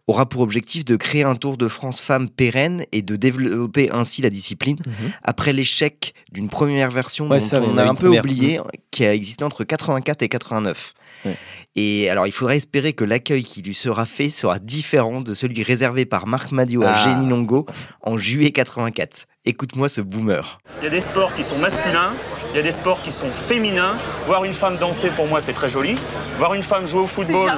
aura 0.07 0.27
pour 0.27 0.41
objectif 0.41 0.83
de 0.85 0.95
créer 0.95 1.23
un 1.23 1.35
Tour 1.35 1.57
de 1.57 1.67
France 1.67 2.01
femmes 2.01 2.29
pérenne 2.29 2.83
et 2.91 3.01
de 3.01 3.15
développer 3.15 3.89
ainsi 3.91 4.21
la 4.21 4.29
discipline 4.29 4.77
après 5.23 5.53
l'échec 5.53 6.13
d'une 6.37 6.49
première 6.49 6.91
version 6.91 7.27
Ouais, 7.27 7.39
dont 7.39 7.45
ça, 7.47 7.59
on 7.61 7.77
a 7.79 7.83
un 7.83 7.95
peu 7.95 8.05
première. 8.05 8.19
oublié, 8.21 8.59
qui 8.91 9.03
a 9.05 9.13
existé 9.13 9.43
entre 9.43 9.63
84 9.63 10.21
et 10.21 10.29
89. 10.29 10.93
Ouais. 11.25 11.35
Et 11.75 12.11
alors, 12.11 12.27
il 12.27 12.31
faudrait 12.31 12.57
espérer 12.57 12.93
que 12.93 13.03
l'accueil 13.03 13.43
qui 13.43 13.63
lui 13.63 13.73
sera 13.73 14.05
fait 14.05 14.29
sera 14.29 14.59
différent 14.59 15.21
de 15.21 15.33
celui 15.33 15.63
réservé 15.63 16.05
par 16.05 16.27
Marc 16.27 16.51
Madiot 16.51 16.83
à 16.83 16.93
Ah. 16.95 17.03
Jenny 17.03 17.27
Longo 17.27 17.65
en 18.03 18.19
juillet 18.19 18.51
84. 18.51 19.25
Écoute-moi 19.45 19.89
ce 19.89 20.01
boomer. 20.01 20.59
Il 20.81 20.83
y 20.83 20.87
a 20.87 20.91
des 20.91 21.01
sports 21.01 21.33
qui 21.33 21.43
sont 21.43 21.57
masculins, 21.57 22.11
il 22.53 22.57
y 22.57 22.59
a 22.59 22.63
des 22.63 22.71
sports 22.71 23.01
qui 23.01 23.11
sont 23.11 23.31
féminins. 23.31 23.95
Voir 24.27 24.43
une 24.43 24.53
femme 24.53 24.77
danser, 24.77 25.09
pour 25.09 25.25
moi, 25.25 25.41
c'est 25.41 25.53
très 25.53 25.69
joli. 25.69 25.95
Voir 26.37 26.53
une 26.53 26.63
femme 26.63 26.85
jouer 26.85 27.01
au 27.01 27.07
football. 27.07 27.51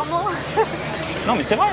Non, 1.27 1.35
mais 1.35 1.43
c'est 1.43 1.55
vrai, 1.55 1.67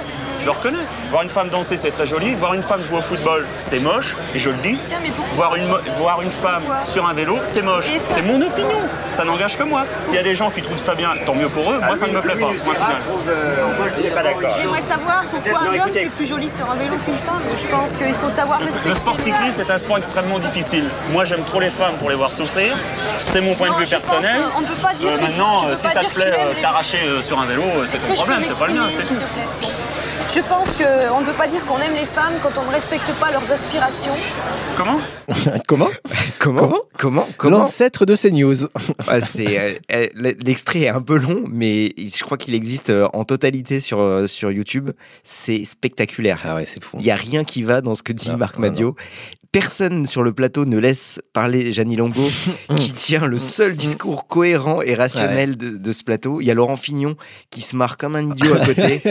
le 0.47 0.53
reconnais. 0.53 0.79
Voir 1.11 1.23
une 1.23 1.29
femme 1.29 1.49
danser, 1.49 1.77
c'est 1.77 1.91
très 1.91 2.07
joli. 2.07 2.35
Voir 2.35 2.55
une 2.55 2.63
femme 2.63 2.83
jouer 2.83 2.99
au 2.99 3.03
football, 3.03 3.47
c'est 3.59 3.79
moche, 3.79 4.17
et 4.35 4.39
je 4.39 4.51
le 4.51 4.57
dis. 4.57 4.79
Tiens, 4.87 4.99
mais 5.03 5.11
pourquoi 5.11 5.35
Voir 5.35 5.57
une, 5.57 5.67
voir 5.99 6.23
une 6.23 6.31
femme 6.31 6.63
Pourquoi 6.65 6.87
sur 6.87 7.07
un 7.07 7.13
vélo, 7.13 7.39
c'est 7.45 7.63
moche. 7.63 7.87
C'est 8.15 8.23
mon 8.23 8.41
opinion. 8.41 8.81
Ça 9.13 9.25
n'engage 9.25 9.57
que 9.59 9.63
moi. 9.65 9.85
S'il 10.05 10.15
y 10.15 10.19
a 10.19 10.23
des 10.23 10.35
gens 10.35 10.51
qui 10.51 10.63
trouvent 10.63 10.79
ça 10.79 10.95
bien, 10.95 11.11
tant 11.27 11.35
mieux 11.35 11.49
pour 11.49 11.71
eux. 11.73 11.79
Moi, 11.85 11.97
ça 11.99 12.07
ne 12.07 12.13
me 12.13 12.21
plaît 12.21 12.35
pas. 12.35 12.47
Point 12.47 12.75
final. 12.75 13.03
J'aimerais 14.61 14.81
savoir 14.81 15.23
pourquoi 15.31 15.61
un 15.61 15.79
homme 15.81 15.91
c'est 15.93 16.07
plus 16.07 16.27
joli 16.27 16.49
sur 16.51 16.71
un 16.71 16.75
vélo 16.77 16.97
qu'une 17.05 17.15
femme. 17.15 17.41
Je 17.61 17.67
pense 17.69 17.97
qu'il 17.97 18.15
faut 18.15 18.29
savoir 18.29 18.59
respecter 18.61 18.89
Le 18.89 18.95
sport 18.95 19.17
cycliste 19.17 19.59
est 19.61 19.71
un 19.71 19.79
sport 19.79 19.99
extrêmement 19.99 20.39
difficile. 20.39 20.85
Moi, 21.11 21.25
j'aime 21.25 21.43
trop 21.45 21.61
les 21.61 21.71
femmes 21.71 21.95
pour 21.99 22.11
les 22.11 22.17
voir 22.17 22.31
souffrir. 22.31 22.77
C'est 23.21 23.41
mon 23.41 23.55
point 23.55 23.69
Non, 23.69 23.75
de 23.75 23.81
vue 23.81 23.87
je 23.87 23.91
personnel. 23.93 24.43
on 24.57 24.63
peut 24.63 24.75
pas 24.83 24.95
dire- 24.95 25.09
Euh, 25.11 25.21
maintenant, 25.21 25.67
euh, 25.69 25.75
si 25.75 25.87
pas 25.87 25.93
ça 25.93 26.01
te 26.05 26.13
plaît 26.15 26.31
euh, 26.39 26.53
t'arracher 26.61 26.99
euh, 27.07 27.21
sur 27.21 27.39
un 27.41 27.47
vélo, 27.47 27.63
euh, 27.63 27.83
c'est 27.87 27.99
ton 27.99 28.09
je 28.09 28.15
problème, 28.15 28.41
c'est 28.47 28.59
pas 28.59 28.67
le 28.67 28.75
mien, 28.75 28.89
Je 30.29 30.41
pense 30.41 30.73
qu'on 30.75 31.21
ne 31.21 31.25
peut 31.25 31.33
pas 31.33 31.47
dire 31.47 31.65
qu'on 31.65 31.79
aime 31.79 31.95
les 31.95 32.05
femmes 32.05 32.33
quand 32.43 32.51
on 32.61 32.65
ne 32.67 32.71
respecte 32.73 33.11
pas 33.21 33.31
leurs 33.31 33.51
aspirations. 33.51 34.13
Comment? 34.77 34.99
Comment? 35.67 35.89
Comment? 36.39 36.59
Comment? 36.59 36.79
Comment? 36.99 37.29
Comment? 37.37 37.59
L'ancêtre 37.59 38.05
de 38.07 38.15
ces 38.15 38.33
news. 38.33 38.57
Ouais, 39.09 39.21
c'est, 39.21 39.59
euh, 39.59 39.75
euh, 39.93 40.33
L'extrait 40.45 40.81
est 40.81 40.89
un 40.89 41.01
peu 41.03 41.17
long, 41.17 41.45
mais 41.49 41.95
je 41.97 42.25
crois 42.25 42.37
qu'il 42.39 42.55
existe 42.55 42.91
euh, 42.91 43.07
en 43.13 43.25
totalité 43.25 43.79
sur, 43.79 44.01
euh, 44.01 44.27
sur 44.27 44.51
YouTube. 44.51 44.91
C'est 45.23 45.65
spectaculaire. 45.65 46.41
Ah 46.45 46.57
ouais, 46.57 46.67
c'est 46.67 46.83
fou. 46.83 46.97
Il 46.99 47.05
n'y 47.05 47.11
a 47.13 47.17
rien 47.17 47.45
qui 47.45 47.63
va 47.63 47.81
dans 47.81 47.95
ce 47.95 48.03
que 48.03 48.13
dit 48.13 48.35
Marc 48.37 48.59
Madio. 48.59 48.97
Personne 49.53 50.07
sur 50.07 50.23
le 50.23 50.33
plateau 50.35 50.67
ne 50.67 50.77
laisse 50.77 51.21
parler 51.33 51.73
Jeannie 51.73 51.97
Longo, 51.97 52.29
qui 52.77 52.93
tient 52.93 53.27
le 53.27 53.39
seul 53.39 53.75
discours 53.75 54.27
cohérent 54.27 54.83
et 54.83 54.95
rationnel 54.95 55.57
de, 55.57 55.79
de 55.79 55.93
ce 55.93 56.03
plateau. 56.05 56.41
Il 56.41 56.47
y 56.47 56.51
a 56.51 56.55
Laurent 56.55 56.77
Fignon 56.77 57.17
qui 57.51 57.61
se 57.63 57.77
marre 57.77 57.97
comme 57.97 58.17
un 58.17 58.29
idiot 58.29 58.55
à 58.55 58.67
côté 58.67 59.03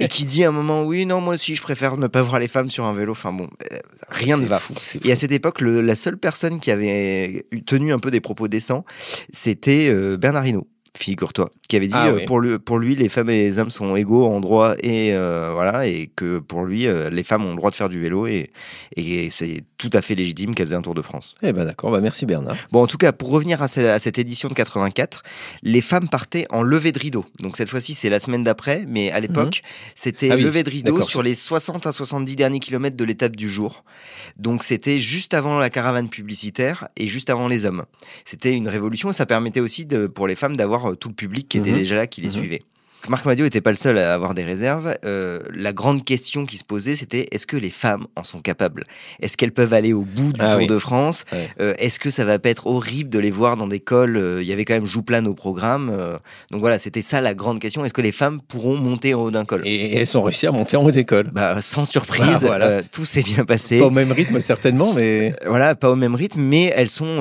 et 0.00 0.08
qui 0.08 0.24
dit 0.24 0.44
à 0.44 0.48
un 0.48 0.52
moment 0.52 0.63
Oui, 0.86 1.06
non, 1.06 1.20
moi 1.20 1.34
aussi, 1.34 1.54
je 1.54 1.62
préfère 1.62 1.96
ne 1.96 2.06
pas 2.06 2.22
voir 2.22 2.38
les 2.38 2.48
femmes 2.48 2.70
sur 2.70 2.84
un 2.84 2.92
vélo. 2.94 3.12
Enfin 3.12 3.32
bon, 3.32 3.48
euh, 3.72 3.76
rien 4.08 4.36
ne 4.36 4.46
va. 4.46 4.58
fou, 4.58 4.74
Et 5.04 5.12
à 5.12 5.16
cette 5.16 5.32
époque, 5.32 5.60
le- 5.60 5.80
la 5.80 5.96
seule 5.96 6.16
personne 6.18 6.60
qui 6.60 6.70
avait 6.70 7.46
tenu 7.66 7.92
un 7.92 7.98
peu 7.98 8.10
des 8.10 8.20
propos 8.20 8.48
décents, 8.48 8.84
c'était 9.32 9.88
euh, 9.90 10.16
Bernard 10.16 10.46
Hinault, 10.46 10.66
figure-toi, 10.96 11.50
qui 11.68 11.76
avait 11.76 11.86
dit 11.88 11.94
Ah 11.96 12.08
euh, 12.08 12.16
oui. 12.16 12.24
pour, 12.24 12.40
lui, 12.40 12.58
pour 12.58 12.78
lui, 12.78 12.94
les 12.94 13.08
femmes 13.08 13.30
et 13.30 13.38
les 13.44 13.58
hommes 13.58 13.70
sont 13.70 13.96
égaux 13.96 14.26
en 14.26 14.40
droit 14.40 14.74
et 14.80 15.12
euh, 15.12 15.50
voilà, 15.52 15.86
et 15.86 16.10
que 16.14 16.38
pour 16.38 16.64
lui, 16.64 16.86
euh, 16.86 17.10
les 17.10 17.24
femmes 17.24 17.44
ont 17.44 17.50
le 17.50 17.56
droit 17.56 17.70
de 17.70 17.74
faire 17.74 17.88
du 17.88 18.00
vélo 18.00 18.26
et, 18.26 18.50
et 18.96 19.28
c'est 19.30 19.64
tout 19.78 19.90
à 19.92 20.00
fait 20.02 20.14
légitime 20.14 20.54
qu'elles 20.54 20.72
aient 20.72 20.76
un 20.76 20.82
Tour 20.82 20.94
de 20.94 21.02
France. 21.02 21.34
Eh 21.42 21.52
ben 21.52 21.64
d'accord, 21.64 21.90
bah 21.90 22.00
merci 22.00 22.26
Bernard. 22.26 22.54
Bon, 22.70 22.82
en 22.82 22.86
tout 22.86 22.96
cas, 22.98 23.12
pour 23.12 23.30
revenir 23.30 23.60
à, 23.62 23.68
ce- 23.68 23.80
à 23.80 23.98
cette 23.98 24.18
édition 24.18 24.48
de 24.48 24.54
84, 24.54 25.22
les 25.62 25.80
femmes 25.80 26.08
partaient 26.08 26.46
en 26.50 26.62
levée 26.62 26.92
de 26.92 26.98
rideau. 26.98 27.24
Donc 27.40 27.56
cette 27.56 27.68
fois-ci, 27.68 27.94
c'est 27.94 28.08
la 28.10 28.20
semaine 28.20 28.44
d'après, 28.44 28.84
mais 28.88 29.10
à 29.10 29.18
l'époque, 29.20 29.62
c'était 29.94 30.30
Ah 30.30 30.36
oui, 30.36 30.42
levée 30.42 30.62
de 30.62 30.70
rideau 30.70 31.02
sur 31.02 31.22
les 31.22 31.34
60 31.34 31.86
à 31.86 31.92
70 31.92 32.36
derniers 32.36 32.60
kilomètres 32.60 32.96
de 32.96 33.04
l'étape 33.04 33.34
du 33.36 33.48
jour. 33.48 33.82
Donc 34.36 34.62
c'était 34.62 34.98
juste 34.98 35.34
avant 35.34 35.58
la 35.58 35.70
caravane 35.70 36.08
publicitaire 36.08 36.88
et 36.96 37.08
juste 37.08 37.30
avant 37.30 37.48
les 37.48 37.66
hommes. 37.66 37.84
C'était 38.24 38.52
une 38.54 38.68
révolution 38.68 39.10
et 39.10 39.12
ça 39.14 39.26
permettait 39.26 39.60
aussi 39.60 39.86
de, 39.86 40.06
pour 40.06 40.26
les 40.28 40.34
femmes 40.36 40.56
d'avoir 40.56 40.83
euh, 40.90 40.94
tout 40.94 41.08
le 41.08 41.14
public 41.14 41.48
qui 41.48 41.58
était 41.58 41.70
Mhm. 41.72 41.78
déjà 41.78 41.96
là, 41.96 42.06
qui 42.06 42.20
les 42.20 42.28
Mhm. 42.28 42.32
suivait. 42.34 42.62
Marc 43.10 43.26
Madio 43.26 43.44
n'était 43.44 43.60
pas 43.60 43.68
le 43.68 43.76
seul 43.76 43.98
à 43.98 44.14
avoir 44.14 44.32
des 44.32 44.44
réserves. 44.44 44.94
Euh, 45.04 45.40
la 45.52 45.74
grande 45.74 46.06
question 46.06 46.46
qui 46.46 46.56
se 46.56 46.64
posait, 46.64 46.96
c'était 46.96 47.28
est-ce 47.32 47.46
que 47.46 47.58
les 47.58 47.68
femmes 47.68 48.06
en 48.16 48.24
sont 48.24 48.40
capables? 48.40 48.84
Est-ce 49.20 49.36
qu'elles 49.36 49.52
peuvent 49.52 49.74
aller 49.74 49.92
au 49.92 50.06
bout 50.06 50.32
du 50.32 50.40
Ah 50.40 50.52
Tour 50.52 50.60
oui. 50.60 50.66
de 50.66 50.78
France? 50.78 51.26
Ouais. 51.30 51.46
Euh, 51.60 51.74
Est-ce 51.76 52.00
que 52.00 52.10
ça 52.10 52.24
va 52.24 52.38
pas 52.38 52.48
être 52.48 52.66
horrible 52.66 53.10
de 53.10 53.18
les 53.18 53.30
voir 53.30 53.58
dans 53.58 53.68
des 53.68 53.78
cols? 53.78 54.38
Il 54.40 54.46
y 54.46 54.54
avait 54.54 54.64
quand 54.64 54.72
même 54.72 54.86
Jouplane 54.86 55.26
au 55.26 55.34
programme. 55.34 55.90
euh, 55.92 56.16
donc 56.50 56.60
voilà, 56.60 56.78
c'était 56.78 57.02
ça 57.02 57.20
la 57.20 57.34
grande 57.34 57.60
question. 57.60 57.84
Est-ce 57.84 57.92
que 57.92 58.00
les 58.00 58.10
femmes 58.10 58.40
pourront 58.40 58.78
monter 58.78 59.12
en 59.12 59.20
haut 59.20 59.30
d'un 59.30 59.44
col? 59.44 59.60
Et 59.66 59.96
elles 59.96 60.16
ont 60.16 60.22
réussi 60.22 60.46
à 60.46 60.50
monter 60.52 60.78
en 60.78 60.82
haut 60.84 60.90
d'école. 60.90 61.28
bah, 61.30 61.60
Sans 61.60 61.84
surprise, 61.84 62.24
Ah, 62.36 62.46
voilà. 62.46 62.64
euh, 62.68 62.82
tout 62.90 63.04
s'est 63.04 63.22
bien 63.22 63.44
passé. 63.44 63.80
Pas 63.80 63.86
au 63.88 63.90
même 63.90 64.12
rythme 64.12 64.40
certainement, 64.40 64.94
mais 64.94 65.34
Voilà, 65.46 65.74
pas 65.74 65.90
au 65.90 65.96
même 65.96 66.14
rythme, 66.14 66.40
mais 66.40 66.72
elles 66.74 66.88
sont. 66.88 67.18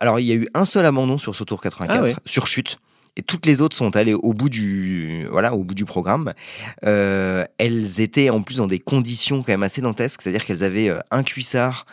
alors, 0.00 0.20
il 0.20 0.26
y 0.26 0.30
a 0.30 0.36
eu 0.36 0.48
un 0.54 0.64
seul 0.64 0.86
abandon 0.86 1.18
sur 1.18 1.34
ce 1.34 1.42
tour 1.42 1.60
84, 1.60 2.12
Ah 2.18 2.20
sur 2.24 2.46
chute. 2.46 2.78
Et 3.16 3.22
toutes 3.22 3.46
les 3.46 3.60
autres 3.60 3.76
sont 3.76 3.96
allées 3.96 4.14
au 4.14 4.32
bout 4.32 4.48
du, 4.48 5.26
voilà, 5.30 5.54
au 5.54 5.62
bout 5.62 5.74
du 5.74 5.84
programme. 5.84 6.32
Euh, 6.84 7.44
elles 7.58 8.00
étaient 8.00 8.30
en 8.30 8.42
plus 8.42 8.56
dans 8.56 8.66
des 8.66 8.80
conditions 8.80 9.42
quand 9.42 9.52
même 9.52 9.62
assez 9.62 9.80
dantesques, 9.80 10.22
c'est-à-dire 10.22 10.44
qu'elles 10.44 10.64
avaient 10.64 10.88
euh, 10.88 10.98
un 11.10 11.22
cuissard 11.22 11.86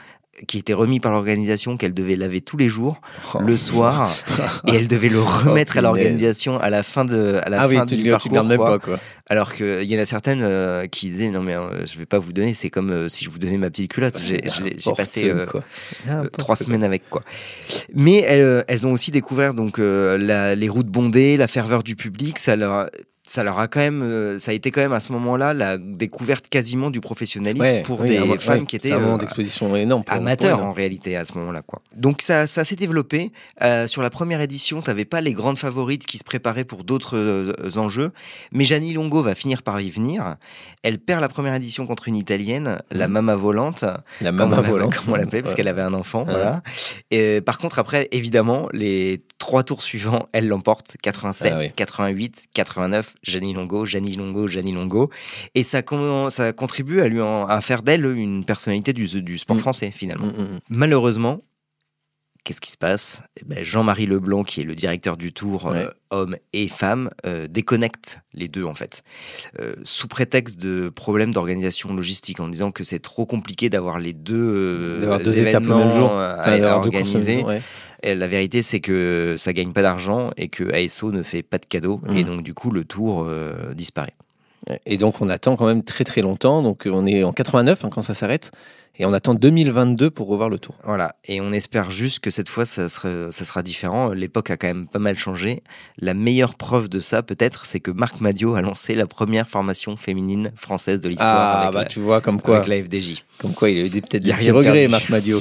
qui 0.47 0.57
était 0.57 0.73
remis 0.73 1.00
par 1.00 1.11
l'organisation 1.11 1.77
qu'elles 1.77 1.93
devaient 1.93 2.15
laver 2.15 2.41
tous 2.41 2.57
les 2.57 2.69
jours, 2.69 3.00
le 3.39 3.55
soir, 3.57 4.09
et 4.67 4.73
elles 4.75 4.88
devaient 4.88 5.09
le 5.09 5.21
remettre 5.21 5.77
à 5.77 5.81
l'organisation 5.81 6.57
à 6.59 6.69
la 6.69 6.81
fin 6.83 7.05
de, 7.05 7.39
à 7.43 7.50
la 7.50 7.61
ah 7.61 7.67
oui, 7.67 7.75
fin 7.75 7.85
tu, 7.85 7.97
du 7.97 8.03
tu 8.03 8.09
parcours. 8.09 8.31
gardes 8.31 8.47
même 8.47 8.57
quoi. 8.57 8.65
pas 8.71 8.79
quoi. 8.79 9.00
Alors 9.27 9.53
qu'il 9.53 9.83
y 9.83 9.97
en 9.97 10.01
a 10.01 10.05
certaines 10.05 10.41
euh, 10.41 10.88
qui 10.88 11.09
disaient 11.09 11.29
non 11.29 11.41
mais 11.41 11.55
euh, 11.55 11.85
je 11.85 11.97
vais 11.97 12.05
pas 12.07 12.17
vous 12.17 12.33
donner, 12.33 12.53
c'est 12.53 12.69
comme 12.69 12.91
euh, 12.91 13.07
si 13.09 13.23
je 13.25 13.29
vous 13.29 13.38
donnais 13.39 13.57
ma 13.57 13.69
petite 13.69 13.91
culotte. 13.91 14.19
J'ai- 14.19 14.41
J'ai 14.77 14.93
passé 14.93 15.29
euh, 15.29 15.45
trois 16.38 16.55
semaines 16.55 16.83
avec 16.83 17.07
quoi. 17.09 17.21
Mais 17.93 18.19
elles, 18.21 18.63
elles 18.67 18.88
ont 18.88 18.93
aussi 18.93 19.11
découvert 19.11 19.53
donc 19.53 19.77
la- 19.79 20.55
les 20.55 20.69
routes 20.69 20.88
bondées, 20.88 21.38
la 21.38 21.47
ferveur 21.47 21.83
du 21.83 21.95
public. 21.95 22.39
Ça 22.39 22.55
leur, 22.55 22.88
ça 23.24 23.44
leur 23.44 23.60
a 23.60 23.68
quand 23.68 23.80
même, 23.80 24.01
euh, 24.01 24.40
ça 24.40 24.51
a 24.51 24.54
été 24.54 24.72
quand 24.72 24.82
même 24.82 24.94
à 24.94 25.00
ce 25.00 25.12
moment-là 25.12 25.54
la 25.54 25.78
découverte 25.78 26.48
quasiment 26.50 26.90
du 26.90 27.01
professionnalisme 27.01 27.63
Ouais, 27.63 27.82
pour 27.84 28.01
oui, 28.01 28.10
des 28.10 28.18
un 28.18 28.25
mo- 28.25 28.38
femmes 28.40 28.60
ouais, 28.62 28.66
qui 28.66 28.75
étaient 28.75 28.92
euh, 28.94 29.18
d'exposition 29.18 29.75
énorme. 29.75 30.04
pour- 30.04 30.16
amateurs 30.16 30.58
pour 30.58 30.68
en 30.68 30.72
réalité 30.74 31.16
à 31.16 31.24
ce 31.25 31.38
moment-là 31.38 31.62
quoi. 31.62 31.82
Donc 31.96 32.22
ça, 32.22 32.48
ça 32.48 32.66
s'est 32.66 32.75
développé. 32.75 33.32
Euh, 33.62 33.88
sur 33.88 34.01
la 34.01 34.10
première 34.10 34.42
édition, 34.42 34.82
t'avais 34.82 35.06
pas 35.06 35.22
les 35.22 35.34
grandes 35.34 35.58
favorites 35.60 36.06
qui 36.06 36.18
se 36.18 36.24
préparaient 36.24 36.66
pour 36.66 36.84
d'autres 36.84 37.16
euh, 37.18 37.54
enjeux, 37.78 38.12
mais 38.51 38.63
Gianni 38.66 38.94
Longo 38.94 39.22
va 39.22 39.36
finir 39.36 39.62
par 39.63 39.80
y 39.82 39.90
venir. 39.92 40.36
Elle 40.84 40.98
perd 41.00 41.22
la 41.22 41.30
première 41.30 41.54
édition 41.54 41.86
contre 41.86 42.08
une 42.08 42.16
italienne, 42.16 42.82
la 42.92 43.08
Mama 43.08 43.36
Volante. 43.36 43.84
La 44.20 44.32
l'a- 44.32 44.46
volante. 44.62 44.96
comme 44.96 45.13
on 45.13 45.16
l'appelait, 45.16 45.42
parce 45.44 45.54
qu'elle 45.54 45.68
avait 45.68 45.82
un 45.84 45.94
enfant. 45.94 46.25
Ouais. 46.25 46.32
Voilà. 46.34 46.63
Et, 47.12 47.40
par 47.42 47.58
contre, 47.60 47.78
après, 47.80 48.08
évidemment, 48.12 48.68
les 48.74 49.24
trois 49.38 49.63
tours 49.63 49.84
suivants, 49.84 50.28
elle 50.34 50.48
l'emporte 50.48 50.96
87, 51.01 51.54
Ah 51.56 51.60
oui. 51.60 51.68
88, 51.75 52.46
89, 52.54 53.13
Gianni 53.24 53.54
Longo, 53.54 53.86
Gianni 53.86 54.16
Longo, 54.16 54.48
Gianni 54.48 54.72
Longo. 54.72 55.10
Et 55.56 55.63
ça, 55.63 55.82
con- 55.82 56.30
ça 56.30 56.54
contribue 56.54 57.01
à, 57.01 57.08
lui 57.08 57.22
en- 57.22 57.46
à 57.48 57.62
faire 57.62 57.84
d'elle 57.84 58.06
une 58.06 58.46
personnalité 58.46 58.94
du, 58.94 59.06
du 59.22 59.38
sport 59.38 59.58
Mm. 59.58 59.60
français, 59.60 59.92
finalement. 59.92 60.28
Mm, 60.28 60.42
mm. 60.56 60.60
Malheureusement, 60.70 61.42
qu'est-ce 62.44 62.62
qui 62.62 62.72
se 62.72 62.78
passe? 62.78 63.22
Eh 63.40 63.46
ben, 63.46 63.63
Jean-Marie 63.63 64.08
Leblanc, 64.08 64.44
qui 64.44 64.62
est 64.62 64.63
le 64.63 64.74
directeur 64.74 65.16
du 65.16 65.32
tour, 65.32 65.66
Ouais. 65.66 65.84
euh, 65.86 65.92
homme 66.10 66.36
et 66.54 66.68
femme, 66.68 67.12
euh, 67.28 67.46
déconnecte 67.48 68.20
les 68.34 68.48
deux 68.48 68.63
en 68.66 68.74
fait, 68.74 69.04
Euh, 69.60 69.75
sous 69.84 70.08
prétexte 70.08 70.58
de 70.60 70.90
problèmes 70.90 71.32
d'organisation 71.32 71.94
logistique, 71.94 72.40
en 72.40 72.48
disant 72.48 72.72
que 72.72 72.84
c'est 72.84 73.00
trop 73.00 73.28
compliqué 73.28 73.70
d'avoir 73.70 74.00
les 74.00 74.13
deux, 74.13 74.34
euh, 74.36 75.20
deux 75.20 75.38
étapes 75.38 75.63
le 75.66 75.70
événements 75.70 75.78
même 75.86 75.96
jour. 75.96 76.12
à, 76.12 76.38
Enfin, 76.42 76.63
organiser. 76.72 77.44
ouais. 77.44 77.62
Et 78.03 78.15
la 78.15 78.27
vérité, 78.27 78.62
c'est 78.63 78.79
que 78.79 79.36
ça 79.38 79.53
gagne 79.53 79.72
pas 79.74 79.81
d'argent 79.81 80.31
et 80.38 80.48
que 80.50 80.63
ASO 80.74 81.12
ne 81.12 81.22
fait 81.24 81.43
pas 81.43 81.58
de 81.60 81.65
cadeaux, 81.65 82.01
Mhm. 82.08 82.17
et 82.17 82.24
donc 82.24 82.43
du 82.43 82.53
coup 82.53 82.72
le 82.72 82.84
tour 82.84 83.25
euh, 83.27 83.74
disparaît. 83.74 84.13
Et 84.86 84.98
donc 84.98 85.22
on 85.22 85.29
attend 85.29 85.55
quand 85.55 85.65
même 85.65 85.84
très 85.84 86.03
très 86.03 86.22
longtemps. 86.22 86.62
Donc 86.62 86.88
on 86.89 87.05
est 87.05 87.24
en 87.24 87.34
89 87.34 87.84
hein, 87.86 87.89
quand 87.91 88.01
ça 88.03 88.13
s'arrête. 88.13 88.51
Et 88.98 89.05
on 89.05 89.13
attend 89.13 89.33
2022 89.33 90.10
pour 90.12 90.27
revoir 90.27 90.50
le 90.50 90.60
tour. 90.60 90.75
Voilà, 90.83 91.15
et 91.25 91.41
on 91.41 91.51
espère 91.53 91.89
juste 91.91 92.19
que 92.19 92.29
cette 92.29 92.50
fois 92.50 92.65
ça 92.65 92.89
sera, 92.89 93.31
ça 93.31 93.45
sera 93.45 93.63
différent. 93.63 94.10
L'époque 94.13 94.51
a 94.51 94.57
quand 94.57 94.67
même 94.67 94.88
pas 94.88 95.00
mal 95.00 95.17
changé. 95.17 95.63
La 95.98 96.13
meilleure 96.13 96.55
preuve 96.55 96.89
de 96.89 97.00
ça, 97.00 97.24
peut-être, 97.24 97.65
c'est 97.65 97.79
que 97.79 97.89
Marc 97.89 98.19
Madio 98.21 98.53
a 98.55 98.62
lancé 98.62 98.93
la 98.93 99.07
première 99.07 99.48
formation 99.48 99.95
féminine 99.98 100.51
française 100.55 101.00
de 101.01 101.10
l'histoire 101.10 101.31
Ah 101.31 101.62
avec, 101.62 101.74
bah 101.74 101.79
la, 101.83 101.86
tu 101.86 102.00
vois 102.00 102.21
comme 102.21 102.41
quoi. 102.41 102.57
avec 102.57 102.67
la 102.67 102.83
FDJ. 102.83 103.24
Comme 103.39 103.53
quoi, 103.53 103.69
il 103.71 103.79
a 103.79 103.86
eu 103.86 103.89
des- 103.89 104.01
peut-être 104.01 104.21
des 104.24 104.33
petits 104.33 104.51
regrets. 104.51 104.88
Marc 104.88 105.10
Madio. 105.10 105.39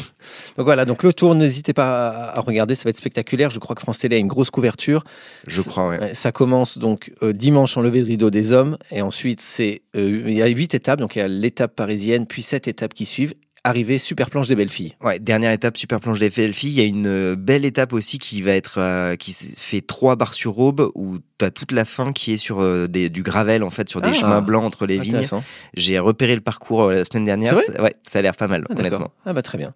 Donc 0.57 0.65
voilà, 0.65 0.85
donc 0.85 1.03
le 1.03 1.13
tour, 1.13 1.35
n'hésitez 1.35 1.75
pas 1.75 2.31
à, 2.35 2.41
regarder, 2.41 2.75
ça 2.75 2.85
va 2.85 2.91
être 2.91 2.97
spectaculaire. 2.97 3.51
Je 3.51 3.59
crois 3.59 3.75
que 3.77 3.83
France 3.83 3.99
Télé 3.99 4.17
a 4.17 4.19
une 4.19 4.29
grosse 4.29 4.51
couverture. 4.51 5.05
Je 5.47 5.61
crois. 5.61 5.89
Ouais, 5.91 6.15
Ça 6.15 6.33
commence 6.33 6.79
donc 6.79 7.11
euh, 7.23 7.33
dimanche 7.33 7.77
en 7.77 7.83
levée 7.83 8.01
de 8.01 8.07
rideau 8.07 8.31
des 8.31 8.53
hommes, 8.53 8.79
et 8.91 9.03
ensuite 9.03 9.41
c'est 9.41 9.83
euh, 9.97 10.23
il 10.27 10.35
y 10.35 10.43
a 10.43 10.47
huit 10.47 10.73
étapes, 10.75 11.01
donc 11.01 11.17
il 11.17 11.19
y 11.19 11.23
a 11.23 11.29
l'étape 11.29 11.75
parisienne, 11.77 12.27
puis 12.27 12.43
sept 12.43 12.69
étapes 12.69 12.95
qui 12.95 13.05
suivent. 13.07 13.35
Arrivée 13.63 13.99
super 13.99 14.31
planche 14.31 14.49
des 14.49 14.57
belles 14.57 14.71
filles. 14.71 14.95
Ouais, 15.03 15.19
dernière 15.19 15.53
étape, 15.53 15.77
super 15.77 16.01
planche 16.01 16.19
des 16.19 16.31
filles. 16.31 16.71
Il 16.71 16.79
y 16.79 16.81
a 16.81 16.85
une 16.85 17.07
euh, 17.07 17.37
belle 17.37 17.67
étape 17.67 17.93
aussi 17.93 18.19
qui 18.19 18.41
va 18.41 18.53
être, 18.53 18.79
euh, 18.79 19.17
qui 19.17 19.33
fait 19.35 19.83
trois 19.83 20.17
barres 20.17 20.33
sur 20.33 20.59
aube 20.59 20.91
où 20.95 21.19
t'as 21.37 21.51
toute 21.51 21.73
la 21.73 21.85
fin 21.85 22.13
qui 22.13 22.33
est 22.33 22.37
sur 22.39 22.63
euh, 22.63 22.87
des, 22.89 23.11
du 23.11 23.23
gravel 23.23 23.63
en 23.63 23.69
fait, 23.69 23.89
sur 23.91 24.01
des 24.01 24.09
Ah. 24.09 24.15
chemins 24.15 24.41
blancs 24.41 24.65
entre 24.65 24.87
les 24.87 24.99
vignes. 24.99 25.27
J'ai 25.75 25.99
repéré 25.99 26.35
le 26.35 26.41
parcours 26.41 26.85
euh, 26.85 26.95
la 26.95 27.05
semaine 27.05 27.27
dernière. 27.27 27.55
Vrai 27.55 27.81
ouais, 27.83 27.95
ça 28.07 28.21
a 28.21 28.23
l'air 28.23 28.35
pas 28.35 28.49
mal, 28.49 28.65
Ah, 28.71 28.75
honnêtement. 28.79 29.13
Ah 29.27 29.35
bah 29.35 29.43
très 29.43 29.59
bien. 29.59 29.75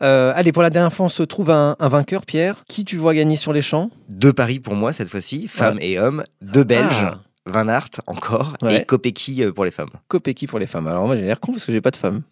Allez, 0.00 0.52
pour 0.52 0.62
la 0.62 0.68
dernière 0.70 0.92
fois, 0.92 1.06
on 1.06 1.10
se 1.10 1.22
trouve 1.22 1.50
un, 1.50 1.76
un 1.78 1.88
vainqueur, 1.88 2.26
Pierre. 2.26 2.62
Qui 2.68 2.84
tu 2.84 2.96
vois 2.96 3.14
gagner 3.14 3.36
sur 3.36 3.54
les 3.54 3.62
champs? 3.62 3.90
Deux 4.10 4.34
paris 4.34 4.58
pour 4.60 4.74
moi 4.74 4.92
cette 4.92 5.08
fois-ci, 5.08 5.48
femmes 5.48 5.78
et 5.80 5.98
hommes, 5.98 6.22
deux 6.42 6.64
Belges, 6.64 7.04
Ah. 7.04 7.20
Van 7.46 7.66
Aert 7.68 7.88
encore 8.06 8.54
Ouais. 8.62 8.82
et 8.82 8.84
Kopecky 8.84 9.42
euh, 9.42 9.52
pour 9.52 9.64
les 9.64 9.70
femmes. 9.72 9.88
Kopecky 10.08 10.46
pour 10.46 10.58
les 10.60 10.66
femmes. 10.66 10.86
Alors 10.86 11.06
moi 11.06 11.16
j'ai 11.16 11.22
l'air 11.22 11.40
con 11.40 11.52
parce 11.52 11.64
que 11.64 11.72
j'ai 11.72 11.80
pas 11.80 11.90
de 11.90 11.96
femme. 11.96 12.22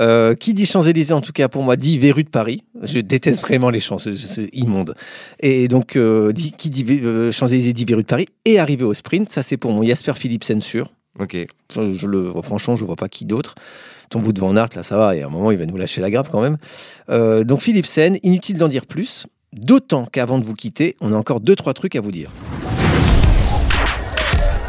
Euh, 0.00 0.34
qui 0.34 0.54
dit 0.54 0.64
Champs-Élysées 0.64 1.12
en 1.12 1.20
tout 1.20 1.32
cas 1.32 1.48
pour 1.48 1.62
moi 1.62 1.76
dit 1.76 1.98
Verru 1.98 2.24
de 2.24 2.30
Paris. 2.30 2.64
Je 2.82 3.00
déteste 3.00 3.42
vraiment 3.42 3.68
les 3.70 3.80
champs, 3.80 3.98
c'est 3.98 4.48
immonde. 4.52 4.94
Et 5.40 5.68
donc 5.68 5.96
euh, 5.96 6.32
dit, 6.32 6.52
qui 6.52 6.70
dit 6.70 6.84
euh, 7.02 7.30
Champs-Élysées 7.30 7.74
dit 7.74 7.84
Verru 7.84 8.02
de 8.02 8.06
Paris 8.06 8.28
et 8.46 8.58
arrivé 8.58 8.84
au 8.84 8.94
sprint, 8.94 9.30
ça 9.30 9.42
c'est 9.42 9.56
pour 9.58 9.72
mon 9.72 9.82
Jasper 9.86 10.14
Philipsen 10.14 10.60
sûr. 10.62 10.92
Ok. 11.18 11.36
Je, 11.74 11.92
je 11.92 12.06
le, 12.06 12.32
franchement, 12.42 12.74
je 12.76 12.84
vois 12.84 12.96
pas 12.96 13.08
qui 13.08 13.24
d'autre. 13.26 13.54
Ton 14.10 14.20
bout 14.20 14.32
de 14.32 14.40
Van 14.40 14.56
Aert, 14.56 14.70
là, 14.74 14.82
ça 14.82 14.96
va. 14.96 15.14
Et 15.14 15.22
à 15.22 15.26
un 15.26 15.30
moment, 15.30 15.50
il 15.52 15.58
va 15.58 15.64
nous 15.66 15.76
lâcher 15.76 16.00
la 16.00 16.10
grappe 16.10 16.28
quand 16.30 16.40
même. 16.42 16.56
Donc, 17.44 17.60
Philipsen, 17.60 18.18
inutile 18.24 18.58
d'en 18.58 18.66
dire 18.68 18.84
plus. 18.84 19.26
D'autant 19.52 20.06
qu'avant 20.06 20.38
de 20.40 20.44
vous 20.44 20.54
quitter, 20.54 20.96
on 21.00 21.12
a 21.12 21.16
encore 21.16 21.38
deux, 21.40 21.54
trois 21.54 21.72
trucs 21.72 21.94
à 21.94 22.00
vous 22.00 22.10
dire. 22.10 22.30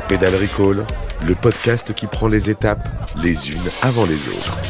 Pédale 0.07 0.35
Recall, 0.35 0.85
le 1.25 1.33
podcast 1.33 1.95
qui 1.95 2.05
prend 2.05 2.27
les 2.27 2.51
étapes 2.51 2.87
les 3.23 3.51
unes 3.51 3.69
avant 3.81 4.05
les 4.05 4.29
autres. 4.29 4.61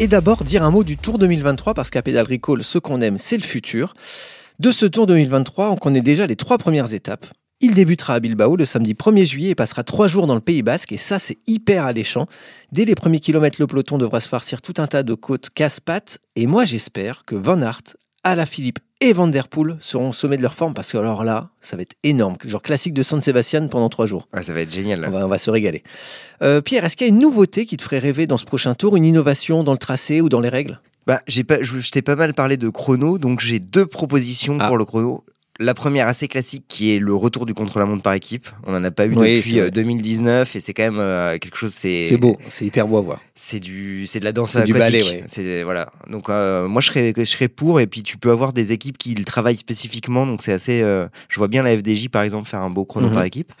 Et 0.00 0.08
d'abord, 0.08 0.42
dire 0.42 0.62
un 0.62 0.70
mot 0.70 0.84
du 0.84 0.96
Tour 0.96 1.18
2023, 1.18 1.74
parce 1.74 1.90
qu'à 1.90 2.00
Pédale 2.00 2.26
Recall, 2.26 2.64
ce 2.64 2.78
qu'on 2.78 3.02
aime, 3.02 3.18
c'est 3.18 3.36
le 3.36 3.42
futur. 3.42 3.92
De 4.58 4.72
ce 4.72 4.86
Tour 4.86 5.06
2023, 5.06 5.68
on 5.68 5.76
connaît 5.76 6.00
déjà 6.00 6.26
les 6.26 6.36
trois 6.36 6.56
premières 6.56 6.94
étapes. 6.94 7.26
Il 7.60 7.74
débutera 7.74 8.14
à 8.14 8.20
Bilbao 8.20 8.56
le 8.56 8.64
samedi 8.64 8.94
1er 8.94 9.26
juillet 9.26 9.50
et 9.50 9.54
passera 9.54 9.84
trois 9.84 10.08
jours 10.08 10.26
dans 10.26 10.34
le 10.34 10.40
Pays 10.40 10.62
Basque, 10.62 10.92
et 10.92 10.96
ça, 10.96 11.18
c'est 11.18 11.36
hyper 11.46 11.84
alléchant. 11.84 12.26
Dès 12.72 12.86
les 12.86 12.94
premiers 12.94 13.20
kilomètres, 13.20 13.60
le 13.60 13.66
peloton 13.66 13.98
devra 13.98 14.20
se 14.20 14.30
farcir 14.30 14.62
tout 14.62 14.74
un 14.78 14.86
tas 14.86 15.02
de 15.02 15.12
côtes 15.12 15.50
casse-pattes, 15.50 16.20
et 16.36 16.46
moi, 16.46 16.64
j'espère 16.64 17.26
que 17.26 17.34
Van 17.34 17.60
Aert, 17.60 17.82
Alaphilippe 18.24 18.78
et 19.00 19.12
Van 19.12 19.28
Der 19.28 19.48
Poel 19.48 19.76
seront 19.80 20.08
au 20.08 20.12
sommet 20.12 20.36
de 20.36 20.42
leur 20.42 20.54
forme, 20.54 20.74
parce 20.74 20.90
que 20.92 20.98
alors 20.98 21.24
là, 21.24 21.50
ça 21.60 21.76
va 21.76 21.82
être 21.82 21.94
énorme. 22.02 22.36
Genre 22.44 22.62
classique 22.62 22.94
de 22.94 23.02
San 23.02 23.20
Sébastien 23.20 23.66
pendant 23.68 23.88
trois 23.88 24.06
jours. 24.06 24.26
Ouais, 24.34 24.42
ça 24.42 24.52
va 24.52 24.60
être 24.60 24.72
génial. 24.72 25.04
On 25.06 25.10
va, 25.10 25.24
on 25.24 25.28
va 25.28 25.38
se 25.38 25.50
régaler. 25.50 25.82
Euh, 26.42 26.60
Pierre, 26.60 26.84
est-ce 26.84 26.96
qu'il 26.96 27.06
y 27.06 27.10
a 27.10 27.12
une 27.12 27.20
nouveauté 27.20 27.64
qui 27.66 27.76
te 27.76 27.82
ferait 27.82 27.98
rêver 28.00 28.26
dans 28.26 28.38
ce 28.38 28.44
prochain 28.44 28.74
tour, 28.74 28.96
une 28.96 29.04
innovation 29.04 29.62
dans 29.62 29.72
le 29.72 29.78
tracé 29.78 30.20
ou 30.20 30.28
dans 30.28 30.40
les 30.40 30.48
règles? 30.48 30.80
Bah, 31.06 31.22
j'ai 31.26 31.44
pas, 31.44 31.62
je, 31.62 31.78
je 31.78 31.90
t'ai 31.90 32.02
pas 32.02 32.16
mal 32.16 32.34
parlé 32.34 32.56
de 32.56 32.68
chrono, 32.68 33.18
donc 33.18 33.40
j'ai 33.40 33.60
deux 33.60 33.86
propositions 33.86 34.58
Ah. 34.60 34.68
pour 34.68 34.76
le 34.76 34.84
chrono. 34.84 35.24
La 35.60 35.74
première 35.74 36.06
assez 36.06 36.28
classique 36.28 36.64
qui 36.68 36.94
est 36.94 37.00
le 37.00 37.12
retour 37.14 37.44
du 37.44 37.52
contre-la-montre 37.52 38.02
par 38.02 38.12
équipe. 38.12 38.48
On 38.64 38.74
en 38.74 38.84
a 38.84 38.92
pas 38.92 39.06
eu 39.06 39.14
Oui, 39.16 39.38
depuis 39.38 39.52
vrai. 39.58 39.60
euh, 39.62 39.70
2019 39.70 40.54
et 40.54 40.60
c'est 40.60 40.72
quand 40.72 40.84
même 40.84 41.00
euh, 41.00 41.36
quelque 41.38 41.56
chose. 41.56 41.72
C'est 41.74 42.16
beau, 42.16 42.38
c'est 42.48 42.64
hyper 42.64 42.86
beau 42.86 42.98
à 42.98 43.00
voir. 43.00 43.20
C'est 43.34 43.58
du, 43.58 44.06
c'est 44.06 44.20
de 44.20 44.24
la 44.24 44.30
danse 44.30 44.52
C'est 44.52 44.62
du 44.64 44.72
aquatique. 44.74 45.00
ballet, 45.00 45.10
ouais. 45.20 45.24
C'est 45.26 45.64
voilà. 45.64 45.90
Donc 46.08 46.28
euh, 46.28 46.68
moi 46.68 46.80
je 46.80 46.86
serais, 46.88 47.12
je 47.16 47.24
serais 47.24 47.48
pour 47.48 47.80
et 47.80 47.88
puis 47.88 48.04
tu 48.04 48.18
peux 48.18 48.30
avoir 48.30 48.52
des 48.52 48.70
équipes 48.70 48.98
qui 48.98 49.14
le 49.16 49.24
travaillent 49.24 49.56
spécifiquement. 49.58 50.26
Donc 50.26 50.42
c'est 50.42 50.52
assez. 50.52 50.80
euh, 50.82 51.08
je 51.28 51.38
vois 51.38 51.48
bien 51.48 51.64
la 51.64 51.76
FDJ 51.76 52.08
par 52.08 52.22
exemple 52.22 52.46
faire 52.48 52.60
un 52.60 52.70
beau 52.70 52.84
chrono 52.84 53.08
Mhm. 53.08 53.14
par 53.14 53.24
équipe. 53.24 53.52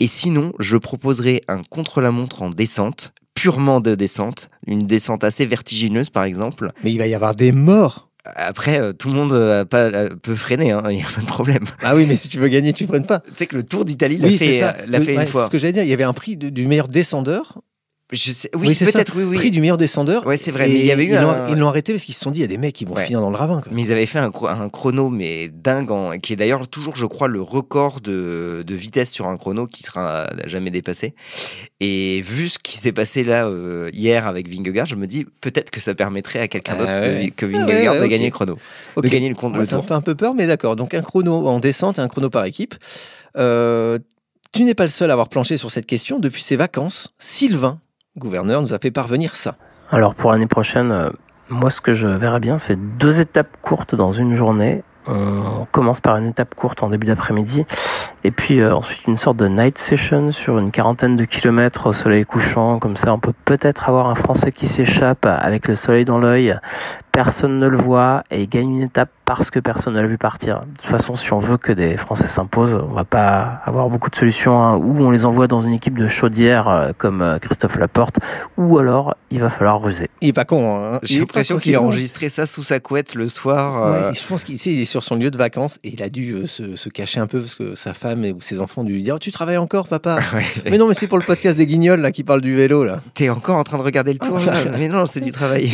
Et 0.00 0.06
sinon 0.06 0.54
je 0.58 0.78
proposerais 0.78 1.42
un 1.48 1.62
contre-la-montre 1.62 2.40
en 2.42 2.48
descente, 2.50 3.12
purement 3.34 3.80
de 3.80 3.94
descente, 3.94 4.48
une 4.66 4.86
descente 4.86 5.22
assez 5.22 5.44
vertigineuse 5.44 6.08
par 6.08 6.24
exemple. 6.24 6.72
Mais 6.82 6.92
il 6.92 6.98
va 6.98 7.06
y 7.06 7.14
avoir 7.14 7.34
des 7.34 7.52
morts. 7.52 8.05
Après, 8.34 8.80
euh, 8.80 8.92
tout 8.92 9.08
le 9.08 9.14
monde 9.14 9.32
euh, 9.32 9.64
pas, 9.64 9.84
euh, 9.84 10.08
peut 10.20 10.34
freiner, 10.34 10.72
hein, 10.72 10.82
il 10.90 10.96
n'y 10.96 11.02
a 11.02 11.06
pas 11.14 11.20
de 11.20 11.26
problème. 11.26 11.64
Ah 11.82 11.94
oui, 11.94 12.06
mais 12.08 12.16
si 12.16 12.28
tu 12.28 12.38
veux 12.38 12.48
gagner, 12.48 12.72
tu 12.72 12.86
freines 12.86 13.06
pas. 13.06 13.20
Tu 13.20 13.30
sais 13.34 13.46
que 13.46 13.56
le 13.56 13.62
Tour 13.62 13.84
d'Italie 13.84 14.18
l'a 14.18 14.28
Oui, 14.28 14.36
fait, 14.36 14.46
c'est 14.46 14.60
ça. 14.60 14.76
l'a 14.88 15.00
fait 15.00 15.08
ouais, 15.08 15.20
une 15.20 15.26
c'est 15.26 15.32
fois. 15.32 15.46
ce 15.46 15.50
que 15.50 15.58
j'allais 15.58 15.72
dire. 15.72 15.82
Il 15.84 15.88
y 15.88 15.92
avait 15.92 16.04
un 16.04 16.12
prix 16.12 16.36
de- 16.36 16.48
du 16.48 16.66
meilleur 16.66 16.88
descendeur. 16.88 17.60
Je 18.12 18.30
sais, 18.30 18.48
oui, 18.54 18.72
peut-être, 18.72 19.14
oui, 19.16 19.24
oui. 19.24 19.36
Prix 19.36 19.50
du 19.50 19.60
meilleur 19.60 19.76
descendeur. 19.76 20.24
Ouais, 20.26 20.36
c'est 20.36 20.52
vrai. 20.52 20.68
mais 20.68 20.74
il 20.78 20.86
y 20.86 20.92
avait 20.92 21.04
eu 21.06 21.08
ils 21.08 21.20
l'ont- 21.20 21.28
un- 21.30 21.48
ils 21.48 21.56
l'ont 21.58 21.66
arrêté 21.66 21.92
parce 21.92 22.04
qu'ils 22.04 22.14
se 22.14 22.20
sont 22.20 22.30
dit, 22.30 22.38
il 22.38 22.42
y 22.42 22.44
a 22.44 22.46
des 22.48 22.56
mecs 22.56 22.72
qui 22.72 22.84
vont 22.84 22.94
Ouais. 22.94 23.04
finir 23.04 23.20
dans 23.20 23.30
le 23.30 23.36
ravin. 23.36 23.60
quoi. 23.60 23.72
Mais 23.74 23.82
ils 23.82 23.90
avaient 23.90 24.06
fait 24.06 24.20
un, 24.20 24.28
chro- 24.30 24.46
un 24.48 24.68
chrono, 24.68 25.08
mais 25.10 25.48
dingue, 25.48 25.90
en- 25.90 26.16
qui 26.16 26.32
est 26.32 26.36
d'ailleurs 26.36 26.68
toujours, 26.68 26.94
je 26.94 27.04
crois, 27.04 27.26
le 27.26 27.42
record 27.42 28.00
de, 28.00 28.62
de 28.64 28.74
vitesse 28.76 29.10
sur 29.10 29.26
un 29.26 29.36
chrono 29.36 29.66
qui 29.66 29.82
sera 29.82 30.28
jamais 30.46 30.70
dépassé. 30.70 31.16
Et 31.80 32.20
vu 32.20 32.48
ce 32.48 32.60
qui 32.60 32.76
s'est 32.78 32.92
passé 32.92 33.24
là 33.24 33.48
euh, 33.48 33.90
hier 33.92 34.24
avec 34.28 34.48
Vingegaard, 34.48 34.86
je 34.86 34.94
me 34.94 35.08
dis 35.08 35.26
peut-être 35.40 35.72
que 35.72 35.80
ça 35.80 35.92
permettrait 35.96 36.38
à 36.38 36.46
quelqu'un 36.46 36.74
Ah 36.76 36.78
d'autre 36.78 36.90
ouais. 37.18 37.32
que 37.34 37.44
Ah 37.46 37.48
Vingegaard 37.66 38.00
de 38.00 38.06
gagner 38.06 38.26
le 38.26 38.30
chrono, 38.30 38.56
Ok. 38.94 39.02
de 39.02 39.08
gagner 39.08 39.28
le, 39.28 39.34
compte, 39.34 39.54
Ouais, 39.54 39.58
le 39.58 39.66
ça 39.66 39.74
me 39.74 39.80
tour. 39.80 39.88
fait 39.88 39.94
un 39.94 40.00
peu 40.00 40.14
peur, 40.14 40.32
mais 40.34 40.46
d'accord. 40.46 40.76
Donc 40.76 40.94
un 40.94 41.02
chrono 41.02 41.48
en 41.48 41.58
descente 41.58 41.98
et 41.98 42.02
un 42.02 42.08
chrono 42.08 42.30
par 42.30 42.44
équipe. 42.44 42.76
Euh, 43.36 43.98
tu 44.52 44.62
n'es 44.62 44.74
pas 44.74 44.84
le 44.84 44.90
seul 44.90 45.10
à 45.10 45.14
avoir 45.14 45.28
planché 45.28 45.56
sur 45.56 45.72
cette 45.72 45.86
question. 45.86 46.20
Depuis 46.20 46.42
ses 46.42 46.54
vacances, 46.56 47.12
Sylvain, 47.18 47.80
gouverneur, 48.18 48.62
nous 48.62 48.74
a 48.74 48.78
fait 48.78 48.90
parvenir 48.90 49.34
ça. 49.34 49.56
Alors 49.90 50.14
pour 50.14 50.32
l'année 50.32 50.46
prochaine, 50.46 50.90
euh, 50.90 51.10
moi 51.48 51.70
ce 51.70 51.80
que 51.80 51.94
je 51.94 52.08
verrais 52.08 52.40
bien, 52.40 52.58
c'est 52.58 52.76
deux 52.98 53.20
étapes 53.20 53.56
courtes 53.62 53.94
dans 53.94 54.10
une 54.10 54.34
journée. 54.34 54.82
On 55.08 55.68
commence 55.70 56.00
par 56.00 56.16
une 56.16 56.26
étape 56.26 56.56
courte 56.56 56.82
en 56.82 56.88
début 56.88 57.06
d'après-midi 57.06 57.64
et 58.24 58.32
puis 58.32 58.58
euh, 58.58 58.74
ensuite 58.74 59.06
une 59.06 59.18
sorte 59.18 59.36
de 59.36 59.46
night 59.46 59.78
session 59.78 60.32
sur 60.32 60.58
une 60.58 60.72
quarantaine 60.72 61.14
de 61.14 61.24
kilomètres 61.24 61.86
au 61.86 61.92
soleil 61.92 62.24
couchant. 62.24 62.80
Comme 62.80 62.96
ça, 62.96 63.14
on 63.14 63.20
peut 63.20 63.34
peut-être 63.44 63.88
avoir 63.88 64.08
un 64.08 64.16
Français 64.16 64.50
qui 64.50 64.66
s'échappe 64.66 65.24
avec 65.24 65.68
le 65.68 65.76
soleil 65.76 66.04
dans 66.04 66.18
l'œil. 66.18 66.58
Personne 67.16 67.58
ne 67.58 67.66
le 67.66 67.78
voit 67.78 68.24
et 68.30 68.42
il 68.42 68.48
gagne 68.48 68.70
une 68.76 68.82
étape 68.82 69.08
parce 69.24 69.50
que 69.50 69.58
personne 69.58 69.94
ne 69.94 70.00
l'a 70.02 70.06
vu 70.06 70.18
partir. 70.18 70.60
De 70.60 70.66
toute 70.80 70.90
façon, 70.90 71.16
si 71.16 71.32
on 71.32 71.38
veut 71.38 71.56
que 71.56 71.72
des 71.72 71.96
Français 71.96 72.26
s'imposent, 72.26 72.74
on 72.74 72.92
va 72.94 73.04
pas 73.04 73.60
avoir 73.64 73.88
beaucoup 73.88 74.10
de 74.10 74.14
solutions. 74.14 74.62
hein. 74.62 74.76
Ou 74.76 75.00
on 75.02 75.10
les 75.10 75.24
envoie 75.24 75.48
dans 75.48 75.62
une 75.62 75.72
équipe 75.72 75.98
de 75.98 76.06
chaudière 76.08 76.68
euh, 76.68 76.92
comme 76.96 77.22
euh, 77.22 77.38
Christophe 77.38 77.76
Laporte, 77.78 78.18
ou 78.58 78.78
alors 78.78 79.16
il 79.30 79.40
va 79.40 79.48
falloir 79.50 79.80
ruser. 79.80 80.08
Il 80.20 80.28
est 80.28 80.32
pas 80.34 80.44
con. 80.44 80.76
Hein. 80.76 81.00
J'ai 81.02 81.20
l'impression 81.20 81.56
qu'il 81.56 81.74
a 81.74 81.80
enregistré 81.82 82.28
ça 82.28 82.46
sous 82.46 82.62
sa 82.62 82.78
couette 82.80 83.14
le 83.14 83.28
soir. 83.28 83.82
euh, 83.82 84.10
Ouais, 84.10 84.14
je 84.14 84.24
pense 84.28 84.44
qu'il 84.44 84.56
est 84.56 84.84
sur 84.84 85.02
son 85.02 85.16
lieu 85.16 85.30
de 85.30 85.38
vacances 85.38 85.80
et 85.82 85.88
il 85.94 86.02
a 86.02 86.10
dû 86.10 86.32
euh, 86.34 86.46
se, 86.46 86.76
se 86.76 86.88
cacher 86.90 87.18
un 87.18 87.26
peu 87.26 87.40
parce 87.40 87.54
que 87.56 87.74
sa 87.74 87.94
femme 87.94 88.24
et, 88.26 88.32
ou 88.32 88.40
ses 88.42 88.60
enfants 88.60 88.82
ont 88.82 88.84
dû 88.84 88.92
lui 88.92 89.02
dire 89.02 89.18
Tu 89.18 89.32
travailles 89.32 89.56
encore, 89.56 89.88
papa? 89.88 90.18
Mais 90.70 90.76
non, 90.78 90.86
mais 90.86 90.94
c'est 90.94 91.08
pour 91.08 91.18
le 91.18 91.24
podcast 91.24 91.56
des 91.56 91.66
Guignols 91.66 92.00
là, 92.00 92.12
qui 92.12 92.22
parle 92.22 92.42
du 92.42 92.54
vélo. 92.54 92.84
là. 92.84 93.00
T'es 93.14 93.28
encore 93.30 93.56
en 93.56 93.64
train 93.64 93.78
de 93.78 93.82
regarder 93.82 94.12
le 94.12 94.18
tour 94.20 94.38
là 94.38 94.52
Mais 94.78 94.86
non, 94.88 95.06
c'est 95.06 95.20
du 95.20 95.32
travail. 95.32 95.72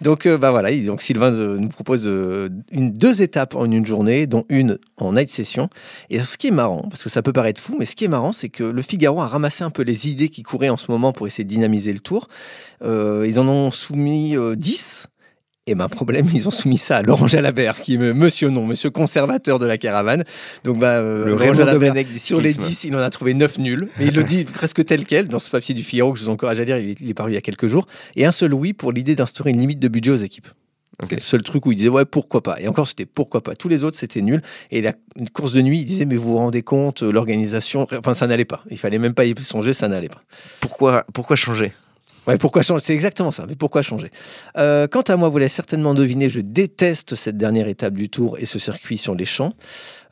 Donc, 0.00 0.24
euh, 0.24 0.38
bah 0.38 0.50
voilà, 0.52 0.67
donc 0.76 1.02
Sylvain 1.02 1.32
euh, 1.32 1.58
nous 1.58 1.68
propose 1.68 2.02
euh, 2.06 2.48
deux 2.72 3.22
étapes 3.22 3.54
en 3.54 3.70
une 3.70 3.86
journée, 3.86 4.26
dont 4.26 4.44
une 4.48 4.78
en 4.96 5.12
night 5.12 5.30
session. 5.30 5.68
Et 6.10 6.20
ce 6.20 6.36
qui 6.36 6.48
est 6.48 6.52
marrant, 6.52 6.86
parce 6.88 7.02
que 7.02 7.08
ça 7.08 7.22
peut 7.22 7.32
paraître 7.32 7.60
fou, 7.60 7.76
mais 7.78 7.86
ce 7.86 7.96
qui 7.96 8.04
est 8.04 8.08
marrant, 8.08 8.32
c'est 8.32 8.48
que 8.48 8.64
le 8.64 8.82
Figaro 8.82 9.20
a 9.20 9.26
ramassé 9.26 9.64
un 9.64 9.70
peu 9.70 9.82
les 9.82 10.08
idées 10.08 10.28
qui 10.28 10.42
couraient 10.42 10.68
en 10.68 10.76
ce 10.76 10.90
moment 10.90 11.12
pour 11.12 11.26
essayer 11.26 11.44
de 11.44 11.48
dynamiser 11.48 11.92
le 11.92 12.00
tour. 12.00 12.28
Euh, 12.82 13.26
ils 13.28 13.38
en 13.40 13.48
ont 13.48 13.70
soumis 13.70 14.36
euh, 14.36 14.54
10. 14.54 15.08
Et 15.68 15.74
ben 15.74 15.86
problème, 15.90 16.26
ils 16.32 16.48
ont 16.48 16.50
soumis 16.50 16.78
ça 16.78 16.96
à 16.96 17.02
Laurent 17.02 17.26
Jalabert, 17.26 17.78
qui 17.82 17.94
est 17.94 17.98
monsieur 17.98 18.48
non, 18.48 18.66
monsieur 18.66 18.88
conservateur 18.88 19.58
de 19.58 19.66
la 19.66 19.76
caravane. 19.76 20.24
Donc 20.64 20.78
bah, 20.78 20.92
euh, 20.92 21.26
Le 21.26 21.30
Laurent 21.32 21.52
Jalabert, 21.52 21.92
du 21.92 22.18
sur 22.18 22.40
les 22.40 22.52
cyclisme. 22.52 22.70
10, 22.70 22.84
il 22.84 22.96
en 22.96 23.00
a 23.00 23.10
trouvé 23.10 23.34
9 23.34 23.58
nuls. 23.58 23.90
Mais 23.98 24.06
il 24.06 24.14
le 24.14 24.24
dit 24.24 24.44
presque 24.44 24.82
tel 24.86 25.04
quel 25.04 25.28
dans 25.28 25.40
ce 25.40 25.50
papier 25.50 25.74
du 25.74 25.82
Figaro 25.82 26.14
que 26.14 26.18
je 26.18 26.24
vous 26.24 26.30
encourage 26.30 26.58
à 26.58 26.64
lire, 26.64 26.78
il 26.78 26.88
est, 26.88 27.00
il 27.02 27.10
est 27.10 27.14
paru 27.14 27.32
il 27.32 27.34
y 27.34 27.36
a 27.36 27.42
quelques 27.42 27.66
jours. 27.66 27.86
Et 28.16 28.24
un 28.24 28.32
seul 28.32 28.54
oui 28.54 28.72
pour 28.72 28.92
l'idée 28.92 29.14
d'instaurer 29.14 29.50
une 29.50 29.60
limite 29.60 29.78
de 29.78 29.88
budget 29.88 30.10
aux 30.10 30.16
équipes. 30.16 30.48
Ok. 31.02 31.08
C'est 31.10 31.16
le 31.16 31.20
seul 31.20 31.42
truc 31.42 31.66
où 31.66 31.72
il 31.72 31.76
disait 31.76 31.90
ouais 31.90 32.06
pourquoi 32.06 32.42
pas. 32.42 32.58
Et 32.60 32.66
encore 32.66 32.88
c'était 32.88 33.04
pourquoi 33.04 33.42
pas. 33.42 33.54
Tous 33.54 33.68
les 33.68 33.84
autres 33.84 33.98
c'était 33.98 34.22
nul. 34.22 34.40
Et 34.70 34.80
la 34.80 34.94
une 35.16 35.28
course 35.28 35.52
de 35.52 35.60
nuit, 35.60 35.80
il 35.80 35.84
disait 35.84 36.06
mais 36.06 36.16
vous 36.16 36.30
vous 36.30 36.38
rendez 36.38 36.62
compte 36.62 37.02
euh, 37.02 37.12
l'organisation, 37.12 37.86
enfin 37.92 38.14
ça 38.14 38.26
n'allait 38.26 38.46
pas. 38.46 38.64
Il 38.70 38.78
fallait 38.78 38.98
même 38.98 39.12
pas 39.12 39.26
y 39.26 39.34
songer, 39.38 39.74
ça 39.74 39.86
n'allait 39.86 40.08
pas. 40.08 40.22
Pourquoi, 40.60 41.04
pourquoi 41.12 41.36
changer? 41.36 41.72
Pourquoi 42.36 42.62
changer? 42.62 42.84
C'est 42.84 42.94
exactement 42.94 43.30
ça. 43.30 43.46
Mais 43.48 43.56
pourquoi 43.56 43.82
changer? 43.82 44.10
Euh, 44.56 44.86
Quant 44.86 45.02
à 45.02 45.16
moi, 45.16 45.28
vous 45.28 45.38
l'avez 45.38 45.48
certainement 45.48 45.94
deviné, 45.94 46.28
je 46.28 46.40
déteste 46.40 47.14
cette 47.14 47.36
dernière 47.36 47.68
étape 47.68 47.94
du 47.94 48.10
Tour 48.10 48.36
et 48.38 48.44
ce 48.44 48.58
circuit 48.58 48.98
sur 48.98 49.14
les 49.14 49.24
champs. 49.24 49.54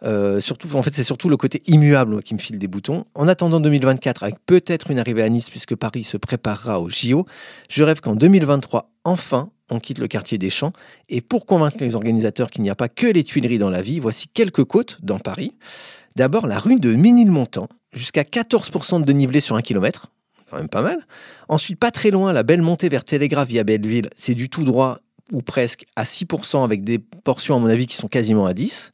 Euh, 0.04 0.40
en 0.74 0.82
fait, 0.82 0.94
c'est 0.94 1.04
surtout 1.04 1.28
le 1.28 1.36
côté 1.36 1.62
immuable 1.66 2.22
qui 2.22 2.34
me 2.34 2.38
file 2.38 2.58
des 2.58 2.68
boutons. 2.68 3.04
En 3.14 3.28
attendant 3.28 3.60
2024, 3.60 4.22
avec 4.22 4.36
peut-être 4.46 4.90
une 4.90 4.98
arrivée 4.98 5.22
à 5.22 5.28
Nice, 5.28 5.50
puisque 5.50 5.74
Paris 5.74 6.04
se 6.04 6.16
préparera 6.16 6.80
au 6.80 6.88
JO, 6.88 7.26
je 7.68 7.82
rêve 7.82 8.00
qu'en 8.00 8.14
2023, 8.14 8.90
enfin, 9.04 9.50
on 9.70 9.80
quitte 9.80 9.98
le 9.98 10.08
quartier 10.08 10.38
des 10.38 10.50
Champs. 10.50 10.72
Et 11.08 11.20
pour 11.20 11.44
convaincre 11.44 11.76
les 11.80 11.96
organisateurs 11.96 12.50
qu'il 12.50 12.62
n'y 12.62 12.70
a 12.70 12.74
pas 12.74 12.88
que 12.88 13.06
les 13.06 13.24
Tuileries 13.24 13.58
dans 13.58 13.70
la 13.70 13.82
vie, 13.82 14.00
voici 14.00 14.28
quelques 14.28 14.64
côtes 14.64 14.98
dans 15.02 15.18
Paris. 15.18 15.54
D'abord, 16.14 16.46
la 16.46 16.58
rue 16.58 16.80
de 16.80 16.94
Ménilmontant, 16.94 17.68
jusqu'à 17.92 18.22
14% 18.22 19.00
de 19.00 19.04
dénivelé 19.04 19.40
sur 19.40 19.56
un 19.56 19.62
kilomètre 19.62 20.08
même 20.56 20.68
pas 20.68 20.82
mal. 20.82 21.06
Ensuite, 21.48 21.78
pas 21.78 21.90
très 21.90 22.10
loin, 22.10 22.32
la 22.32 22.42
belle 22.42 22.62
montée 22.62 22.88
vers 22.88 23.04
Télégraphe 23.04 23.48
via 23.48 23.64
Belleville, 23.64 24.10
c'est 24.16 24.34
du 24.34 24.48
tout 24.48 24.64
droit 24.64 24.98
ou 25.32 25.42
presque 25.42 25.84
à 25.96 26.04
6% 26.04 26.64
avec 26.64 26.84
des 26.84 26.98
portions, 26.98 27.56
à 27.56 27.58
mon 27.58 27.66
avis, 27.66 27.86
qui 27.86 27.96
sont 27.96 28.08
quasiment 28.08 28.46
à 28.46 28.54
10. 28.54 28.92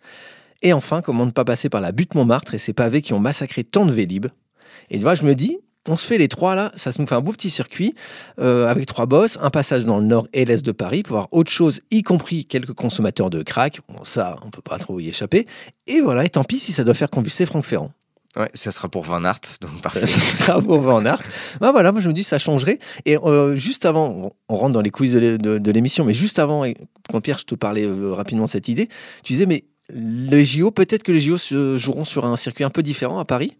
Et 0.62 0.72
enfin, 0.72 1.02
comment 1.02 1.26
ne 1.26 1.30
pas 1.30 1.44
passer 1.44 1.68
par 1.68 1.80
la 1.80 1.92
butte 1.92 2.14
Montmartre 2.14 2.54
et 2.54 2.58
ces 2.58 2.72
pavés 2.72 3.02
qui 3.02 3.12
ont 3.12 3.20
massacré 3.20 3.64
tant 3.64 3.84
de 3.84 3.92
Vélib. 3.92 4.26
Et 4.90 4.98
vois, 4.98 5.14
je 5.14 5.24
me 5.24 5.34
dis, 5.34 5.58
on 5.88 5.96
se 5.96 6.06
fait 6.06 6.18
les 6.18 6.28
trois 6.28 6.54
là, 6.54 6.70
ça 6.76 6.90
nous 6.98 7.06
fait 7.06 7.14
un 7.14 7.20
beau 7.20 7.32
petit 7.32 7.50
circuit 7.50 7.94
euh, 8.38 8.68
avec 8.68 8.86
trois 8.86 9.06
bosses, 9.06 9.36
un 9.40 9.50
passage 9.50 9.84
dans 9.84 9.98
le 9.98 10.04
nord 10.04 10.28
et 10.32 10.44
l'est 10.44 10.64
de 10.64 10.72
Paris 10.72 11.02
pour 11.02 11.16
voir 11.16 11.28
autre 11.32 11.50
chose, 11.50 11.80
y 11.90 12.02
compris 12.02 12.44
quelques 12.44 12.72
consommateurs 12.72 13.30
de 13.30 13.42
crack. 13.42 13.80
Bon, 13.88 14.04
ça, 14.04 14.36
on 14.44 14.50
peut 14.50 14.62
pas 14.62 14.78
trop 14.78 15.00
y 15.00 15.08
échapper. 15.08 15.46
Et 15.88 16.00
voilà, 16.00 16.24
et 16.24 16.30
tant 16.30 16.44
pis 16.44 16.60
si 16.60 16.72
ça 16.72 16.84
doit 16.84 16.94
faire 16.94 17.10
convulser 17.10 17.46
Franck 17.46 17.64
Ferrand. 17.64 17.90
Ouais, 18.36 18.48
ça 18.54 18.72
sera 18.72 18.88
pour 18.88 19.02
Van 19.02 19.22
Aert, 19.24 19.40
donc 19.60 19.70
parfait. 19.82 20.06
Ça 20.06 20.18
sera 20.18 20.60
pour 20.62 20.80
Van 20.80 21.04
Aert. 21.04 21.20
Bah 21.60 21.70
voilà, 21.70 21.92
moi 21.92 22.00
je 22.00 22.08
me 22.08 22.14
dis 22.14 22.24
ça 22.24 22.38
changerait. 22.38 22.78
Et 23.04 23.18
euh, 23.18 23.56
juste 23.56 23.84
avant, 23.84 24.32
on- 24.48 24.54
rentre 24.56 24.72
dans 24.72 24.80
les 24.80 24.90
quiz 24.90 25.12
de 25.12 25.18
l'é- 25.18 25.38
de 25.38 25.58
de 25.58 25.70
l'émission, 25.70 26.04
mais 26.04 26.14
juste 26.14 26.38
avant, 26.38 26.64
quand 27.10 27.20
Pierre, 27.20 27.38
je 27.38 27.44
te 27.44 27.54
parlais 27.54 27.84
euh, 27.84 28.12
rapidement 28.14 28.44
de 28.46 28.50
cette 28.50 28.68
idée, 28.68 28.88
tu 29.22 29.32
disais, 29.34 29.46
mais 29.46 29.64
les 29.92 30.44
JO, 30.44 30.70
peut-être 30.70 31.02
que 31.02 31.12
les 31.12 31.20
JO 31.20 31.38
se 31.38 31.76
joueront 31.78 32.04
sur 32.04 32.24
un 32.24 32.36
circuit 32.36 32.64
un 32.64 32.70
peu 32.70 32.82
différent 32.82 33.18
à 33.18 33.24
Paris. 33.24 33.56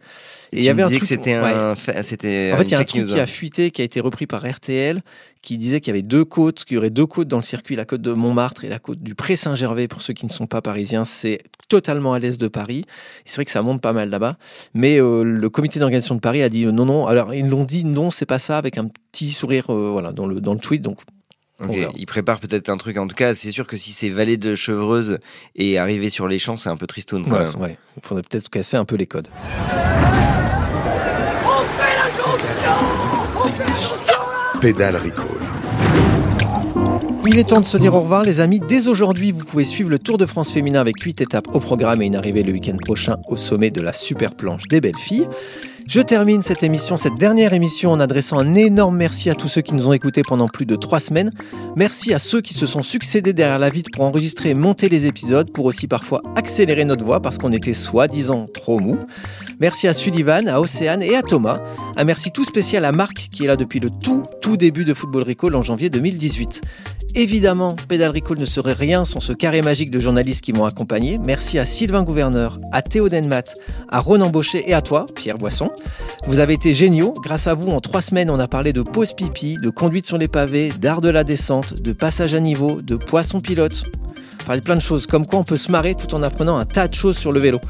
Et, 0.53 0.59
il 0.59 0.65
y 0.65 0.69
avait 0.69 0.83
un 0.83 0.89
disais 0.89 1.01
que 1.01 1.07
truc- 1.07 1.19
c'était 1.19 1.41
ouais. 1.41 1.53
un, 1.53 1.75
c'était 2.03 2.51
En 2.53 2.59
fait, 2.59 2.65
il 2.65 2.71
y 2.73 2.75
a 2.75 2.79
un 2.79 2.85
truc 2.85 3.03
news, 3.03 3.07
qui 3.07 3.19
a 3.19 3.23
hein. 3.23 3.27
fuité, 3.27 3.71
qui 3.71 3.81
a 3.81 3.85
été 3.85 4.01
repris 4.01 4.27
par 4.27 4.47
RTL, 4.47 5.03
qui 5.41 5.57
disait 5.57 5.81
qu'il 5.81 5.89
y 5.89 5.95
avait 5.95 6.03
deux 6.03 6.25
côtes, 6.25 6.65
qu'il 6.65 6.75
y 6.75 6.79
aurait 6.79 6.91
deux 6.91 7.07
côtes 7.07 7.29
dans 7.29 7.39
le 7.39 7.43
circuit, 7.43 7.75
la 7.75 7.85
côte 7.85 8.03
de 8.03 8.13
Montmartre 8.13 8.65
et 8.65 8.69
la 8.69 8.79
côte 8.79 9.03
du 9.03 9.15
Pré-Saint-Gervais. 9.15 9.89
Pour 9.89 10.03
ceux 10.03 10.13
qui 10.13 10.27
ne 10.27 10.31
sont 10.31 10.47
pas 10.47 10.61
parisiens, 10.61 11.05
c'est 11.05 11.41
totalement 11.69 12.13
à 12.13 12.19
l'est 12.19 12.39
de 12.39 12.49
Paris. 12.49 12.85
C'est 13.25 13.37
vrai 13.37 13.45
que 13.47 13.51
ça 13.51 13.63
monte 13.63 13.81
pas 13.81 13.93
mal 13.93 14.11
là-bas. 14.11 14.37
Mais 14.75 15.01
euh, 15.01 15.23
le 15.23 15.51
comité 15.51 15.81
d'organisation 15.81 16.15
de 16.15 16.21
Paris 16.21 16.43
a 16.43 16.51
dit 16.51 16.65
euh, 16.67 16.73
non, 16.73 16.85
non. 16.85 17.07
Alors, 17.07 17.33
ils 17.35 17.49
l'ont 17.49 17.65
dit 17.65 17.85
non, 17.85 18.11
c'est 18.11 18.27
pas 18.27 18.39
ça, 18.39 18.59
avec 18.59 18.77
un 18.77 18.89
petit 19.13 19.31
sourire 19.31 19.71
euh, 19.71 19.91
voilà, 19.91 20.13
dans, 20.13 20.27
le, 20.27 20.41
dans 20.41 20.53
le 20.53 20.61
tweet. 20.61 20.83
Donc, 20.83 20.99
On. 21.69 21.73
Il 21.97 22.07
prépare 22.07 22.41
peut-être 22.41 22.69
un 22.69 22.77
truc. 22.77 22.97
En 22.97 23.07
tout 23.07 23.15
cas, 23.15 23.35
c'est 23.35 23.53
sûr 23.53 23.67
que 23.67 23.77
si 23.77 23.93
c'est 23.93 24.09
vallée 24.09 24.37
de 24.37 24.57
Chevreuse 24.57 25.19
et 25.57 25.79
arrivé 25.79 26.11
sur 26.11 26.29
les 26.29 26.39
champs, 26.39 26.57
c'est 26.57 26.71
un 26.71 26.77
peu 26.77 26.87
tristoun. 26.87 27.25
Quand 27.25 27.33
ouais, 27.33 27.45
même. 27.45 27.61
ouais, 27.61 27.79
il 27.97 28.07
faudrait 28.07 28.23
peut-être 28.23 28.49
casser 28.51 28.77
un 28.77 28.85
peu 28.85 28.97
les 28.97 29.07
codes. 29.07 29.29
Pédale 34.61 34.97
Recall. 34.97 35.43
Il 37.25 37.39
est 37.39 37.45
temps 37.45 37.61
de 37.61 37.67
se 37.67 37.79
dire 37.79 37.95
au 37.95 38.01
revoir, 38.01 38.25
les 38.25 38.41
amis. 38.41 38.61
Dès 38.61 38.89
aujourd'hui, 38.89 39.33
vous 39.33 39.45
pouvez 39.45 39.65
suivre 39.65 39.89
le 39.89 39.99
Tour 39.99 40.19
de 40.19 40.27
France 40.27 40.53
féminin 40.53 40.81
avec 40.81 41.01
8 41.01 41.21
étapes 41.21 41.47
au 41.55 41.61
programme 41.61 42.03
et 42.03 42.07
une 42.07 42.17
arrivée 42.17 42.43
le 42.43 42.53
week-end 42.53 42.77
prochain 42.77 43.17
au 43.29 43.37
sommet 43.37 43.71
de 43.71 43.81
la 43.81 43.93
super 43.93 44.35
planche 44.35 44.65
des 44.69 44.81
belles 44.81 44.99
filles. 44.99 45.29
Je 45.93 46.01
termine 46.01 46.43
cette 46.43 46.63
émission, 46.63 46.97
cette 46.97 47.17
dernière 47.17 47.53
émission, 47.53 47.93
en 47.93 48.01
adressant 48.01 48.39
un 48.39 48.55
énorme 48.55 48.97
merci 48.97 49.29
à 49.29 49.35
tous 49.35 49.49
ceux 49.49 49.61
qui 49.61 49.75
nous 49.75 49.89
ont 49.89 49.93
écoutés 49.93 50.23
pendant 50.23 50.49
plus 50.49 50.65
de 50.65 50.75
trois 50.75 51.01
semaines. 51.01 51.31
Merci 51.77 52.15
à 52.15 52.19
ceux 52.19 52.41
qui 52.41 52.55
se 52.55 52.65
sont 52.65 52.83
succédés 52.83 53.35
derrière 53.35 53.59
la 53.59 53.69
vitre 53.69 53.91
pour 53.93 54.05
enregistrer 54.05 54.49
et 54.49 54.55
monter 54.55 54.89
les 54.89 55.05
épisodes, 55.05 55.53
pour 55.53 55.67
aussi 55.67 55.89
parfois 55.89 56.23
accélérer 56.35 56.87
notre 56.87 57.05
voix 57.05 57.21
parce 57.21 57.37
qu'on 57.37 57.53
était 57.53 57.75
soi-disant 57.75 58.47
trop 58.47 58.81
mou. 58.81 59.01
Merci 59.63 59.87
à 59.87 59.95
Sullivan, 59.95 60.49
à 60.49 60.61
Océane 60.61 61.05
et 61.05 61.15
à 61.15 61.23
Thomas. 61.23 61.61
Un 61.97 62.03
merci 62.03 62.33
tout 62.33 62.45
spécial 62.45 62.85
à 62.85 62.91
Marc 62.91 63.29
qui 63.31 63.45
est 63.45 63.47
là 63.47 63.55
depuis 63.55 63.79
le 63.79 63.91
tout, 63.91 64.25
tout 64.41 64.57
début 64.57 64.85
de 64.85 64.93
Football 64.93 65.23
Recall 65.23 65.55
en 65.55 65.63
janvier 65.63 65.89
2018. 65.89 66.63
Évidemment, 67.15 67.77
Pédale 67.87 68.11
Recall 68.11 68.41
ne 68.41 68.45
serait 68.45 68.73
rien 68.73 69.05
sans 69.05 69.21
ce 69.21 69.33
carré 69.33 69.63
magique 69.63 69.93
de 69.93 70.01
journalistes 70.01 70.41
qui 70.41 70.53
m'ont 70.53 70.65
accompagné. 70.65 71.17
Merci 71.17 71.61
à 71.61 71.65
Sylvain 71.65 72.03
Gouverneur, 72.03 72.59
à 72.73 72.83
Théo 72.83 73.09
Denmat, 73.09 73.55
à 73.89 74.01
Ronan 74.01 74.31
Baucher 74.31 74.65
et 74.67 74.75
à 74.75 74.83
toi, 74.83 75.07
Pierre 75.15 75.39
Boisson. 75.39 75.71
Vous 76.27 76.41
avez 76.41 76.55
été 76.55 76.75
géniaux. 76.75 77.15
Grâce 77.23 77.47
à 77.47 77.55
vous, 77.55 77.71
en 77.71 77.81
trois 77.81 78.03
semaines, 78.03 78.31
on 78.31 78.41
a 78.41 78.49
parlé 78.49 78.73
de 78.73 78.83
pause 78.83 79.13
pipi, 79.13 79.59
de 79.63 79.71
conduite 79.71 80.07
sur 80.07 80.19
les 80.19 80.27
pavés, 80.27 80.73
d'art 80.81 81.01
de 81.01 81.09
la 81.09 81.23
descente, 81.23 81.81
de 81.81 81.93
passage 81.93 82.35
à 82.35 82.41
niveau, 82.41 82.83
de 82.83 82.97
poisson 82.97 83.41
pilote. 83.41 83.85
Enfin, 84.41 84.59
plein 84.59 84.75
de 84.75 84.83
choses. 84.83 85.07
Comme 85.07 85.25
quoi, 85.25 85.39
on 85.39 85.45
peut 85.45 85.57
se 85.57 85.71
marrer 85.71 85.95
tout 85.95 86.17
en 86.17 86.23
apprenant 86.25 86.57
un 86.57 86.65
tas 86.65 86.89
de 86.89 86.95
choses 86.95 87.17
sur 87.17 87.31
le 87.31 87.39
vélo. 87.39 87.61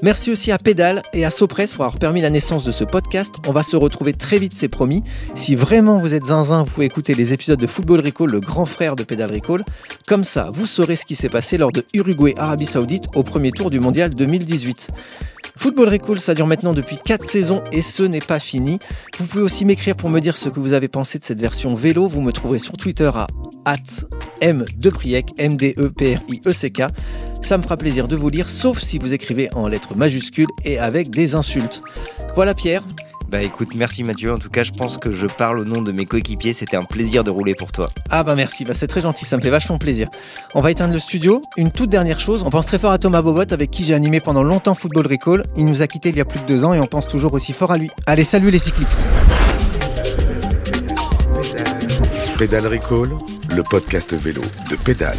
Merci 0.00 0.30
aussi 0.30 0.52
à 0.52 0.58
Pédale 0.58 1.02
et 1.12 1.24
à 1.24 1.30
Sopress 1.30 1.72
pour 1.72 1.84
avoir 1.84 1.98
permis 1.98 2.20
la 2.20 2.30
naissance 2.30 2.64
de 2.64 2.70
ce 2.70 2.84
podcast. 2.84 3.34
On 3.48 3.52
va 3.52 3.64
se 3.64 3.74
retrouver 3.74 4.12
très 4.12 4.38
vite, 4.38 4.52
c'est 4.54 4.68
promis. 4.68 5.02
Si 5.34 5.56
vraiment 5.56 5.96
vous 5.96 6.14
êtes 6.14 6.26
zinzin, 6.26 6.62
vous 6.62 6.70
pouvez 6.72 6.86
écouter 6.86 7.14
les 7.14 7.32
épisodes 7.32 7.58
de 7.58 7.66
Football 7.66 8.00
Recall, 8.00 8.30
le 8.30 8.38
grand 8.38 8.64
frère 8.64 8.94
de 8.94 9.02
Pédale 9.02 9.32
Recall. 9.32 9.64
Comme 10.06 10.22
ça, 10.22 10.50
vous 10.52 10.66
saurez 10.66 10.94
ce 10.94 11.04
qui 11.04 11.16
s'est 11.16 11.28
passé 11.28 11.58
lors 11.58 11.72
de 11.72 11.84
Uruguay-Arabie 11.94 12.66
Saoudite 12.66 13.06
au 13.16 13.24
premier 13.24 13.50
tour 13.50 13.70
du 13.70 13.80
mondial 13.80 14.14
2018. 14.14 14.90
Football 15.56 15.88
Recall, 15.88 16.20
ça 16.20 16.34
dure 16.34 16.46
maintenant 16.46 16.74
depuis 16.74 16.98
4 17.04 17.24
saisons 17.24 17.64
et 17.72 17.82
ce 17.82 18.04
n'est 18.04 18.20
pas 18.20 18.38
fini. 18.38 18.78
Vous 19.18 19.26
pouvez 19.26 19.42
aussi 19.42 19.64
m'écrire 19.64 19.96
pour 19.96 20.10
me 20.10 20.20
dire 20.20 20.36
ce 20.36 20.48
que 20.48 20.60
vous 20.60 20.74
avez 20.74 20.86
pensé 20.86 21.18
de 21.18 21.24
cette 21.24 21.40
version 21.40 21.74
vélo. 21.74 22.06
Vous 22.06 22.20
me 22.20 22.30
trouverez 22.30 22.60
sur 22.60 22.76
Twitter 22.76 23.10
à 23.14 23.26
m 24.40 24.64
de 24.76 24.90
Priec, 24.90 25.32
m 25.38 25.56
d 25.56 25.74
e 25.76 25.90
p 25.90 26.14
r 26.14 26.20
i 26.28 26.40
e 26.44 26.52
c 26.52 26.70
k 26.70 26.82
Ça 27.42 27.58
me 27.58 27.62
fera 27.62 27.76
plaisir 27.76 28.08
de 28.08 28.16
vous 28.16 28.28
lire, 28.28 28.48
sauf 28.48 28.80
si 28.80 28.98
vous 28.98 29.12
écrivez 29.12 29.48
en 29.54 29.68
lettres 29.68 29.96
majuscules 29.96 30.48
et 30.64 30.78
avec 30.78 31.10
des 31.10 31.34
insultes. 31.34 31.82
Voilà 32.34 32.54
Pierre, 32.54 32.82
bah 33.28 33.42
écoute, 33.42 33.74
merci 33.74 34.04
Mathieu. 34.04 34.32
En 34.32 34.38
tout 34.38 34.48
cas, 34.48 34.64
je 34.64 34.72
pense 34.72 34.96
que 34.96 35.12
je 35.12 35.26
parle 35.26 35.58
au 35.58 35.64
nom 35.64 35.82
de 35.82 35.92
mes 35.92 36.06
coéquipiers. 36.06 36.54
C'était 36.54 36.78
un 36.78 36.84
plaisir 36.84 37.24
de 37.24 37.30
rouler 37.30 37.54
pour 37.54 37.72
toi. 37.72 37.90
Ah 38.08 38.24
bah 38.24 38.34
merci, 38.34 38.64
bah 38.64 38.72
c'est 38.72 38.86
très 38.86 39.02
gentil, 39.02 39.26
ça 39.26 39.36
me 39.36 39.42
fait 39.42 39.50
vachement 39.50 39.76
plaisir. 39.76 40.08
On 40.54 40.62
va 40.62 40.70
éteindre 40.70 40.94
le 40.94 40.98
studio. 40.98 41.42
Une 41.58 41.70
toute 41.70 41.90
dernière 41.90 42.20
chose, 42.20 42.42
on 42.46 42.50
pense 42.50 42.64
très 42.64 42.78
fort 42.78 42.90
à 42.90 42.98
Thomas 42.98 43.20
Bobot 43.20 43.52
avec 43.52 43.70
qui 43.70 43.84
j'ai 43.84 43.92
animé 43.92 44.20
pendant 44.20 44.42
longtemps 44.42 44.74
Football 44.74 45.06
Recall. 45.08 45.44
Il 45.58 45.66
nous 45.66 45.82
a 45.82 45.86
quitté 45.86 46.08
il 46.08 46.16
y 46.16 46.22
a 46.22 46.24
plus 46.24 46.40
de 46.40 46.46
deux 46.46 46.64
ans 46.64 46.72
et 46.72 46.80
on 46.80 46.86
pense 46.86 47.06
toujours 47.06 47.34
aussi 47.34 47.52
fort 47.52 47.70
à 47.70 47.76
lui. 47.76 47.90
Allez, 48.06 48.24
salut 48.24 48.50
les 48.50 48.58
cycliques 48.58 48.88
Pédale 52.38 52.68
Recall, 52.68 53.10
le 53.58 53.64
podcast 53.64 54.14
vélo 54.14 54.42
de 54.70 54.76
Pédale. 54.76 55.18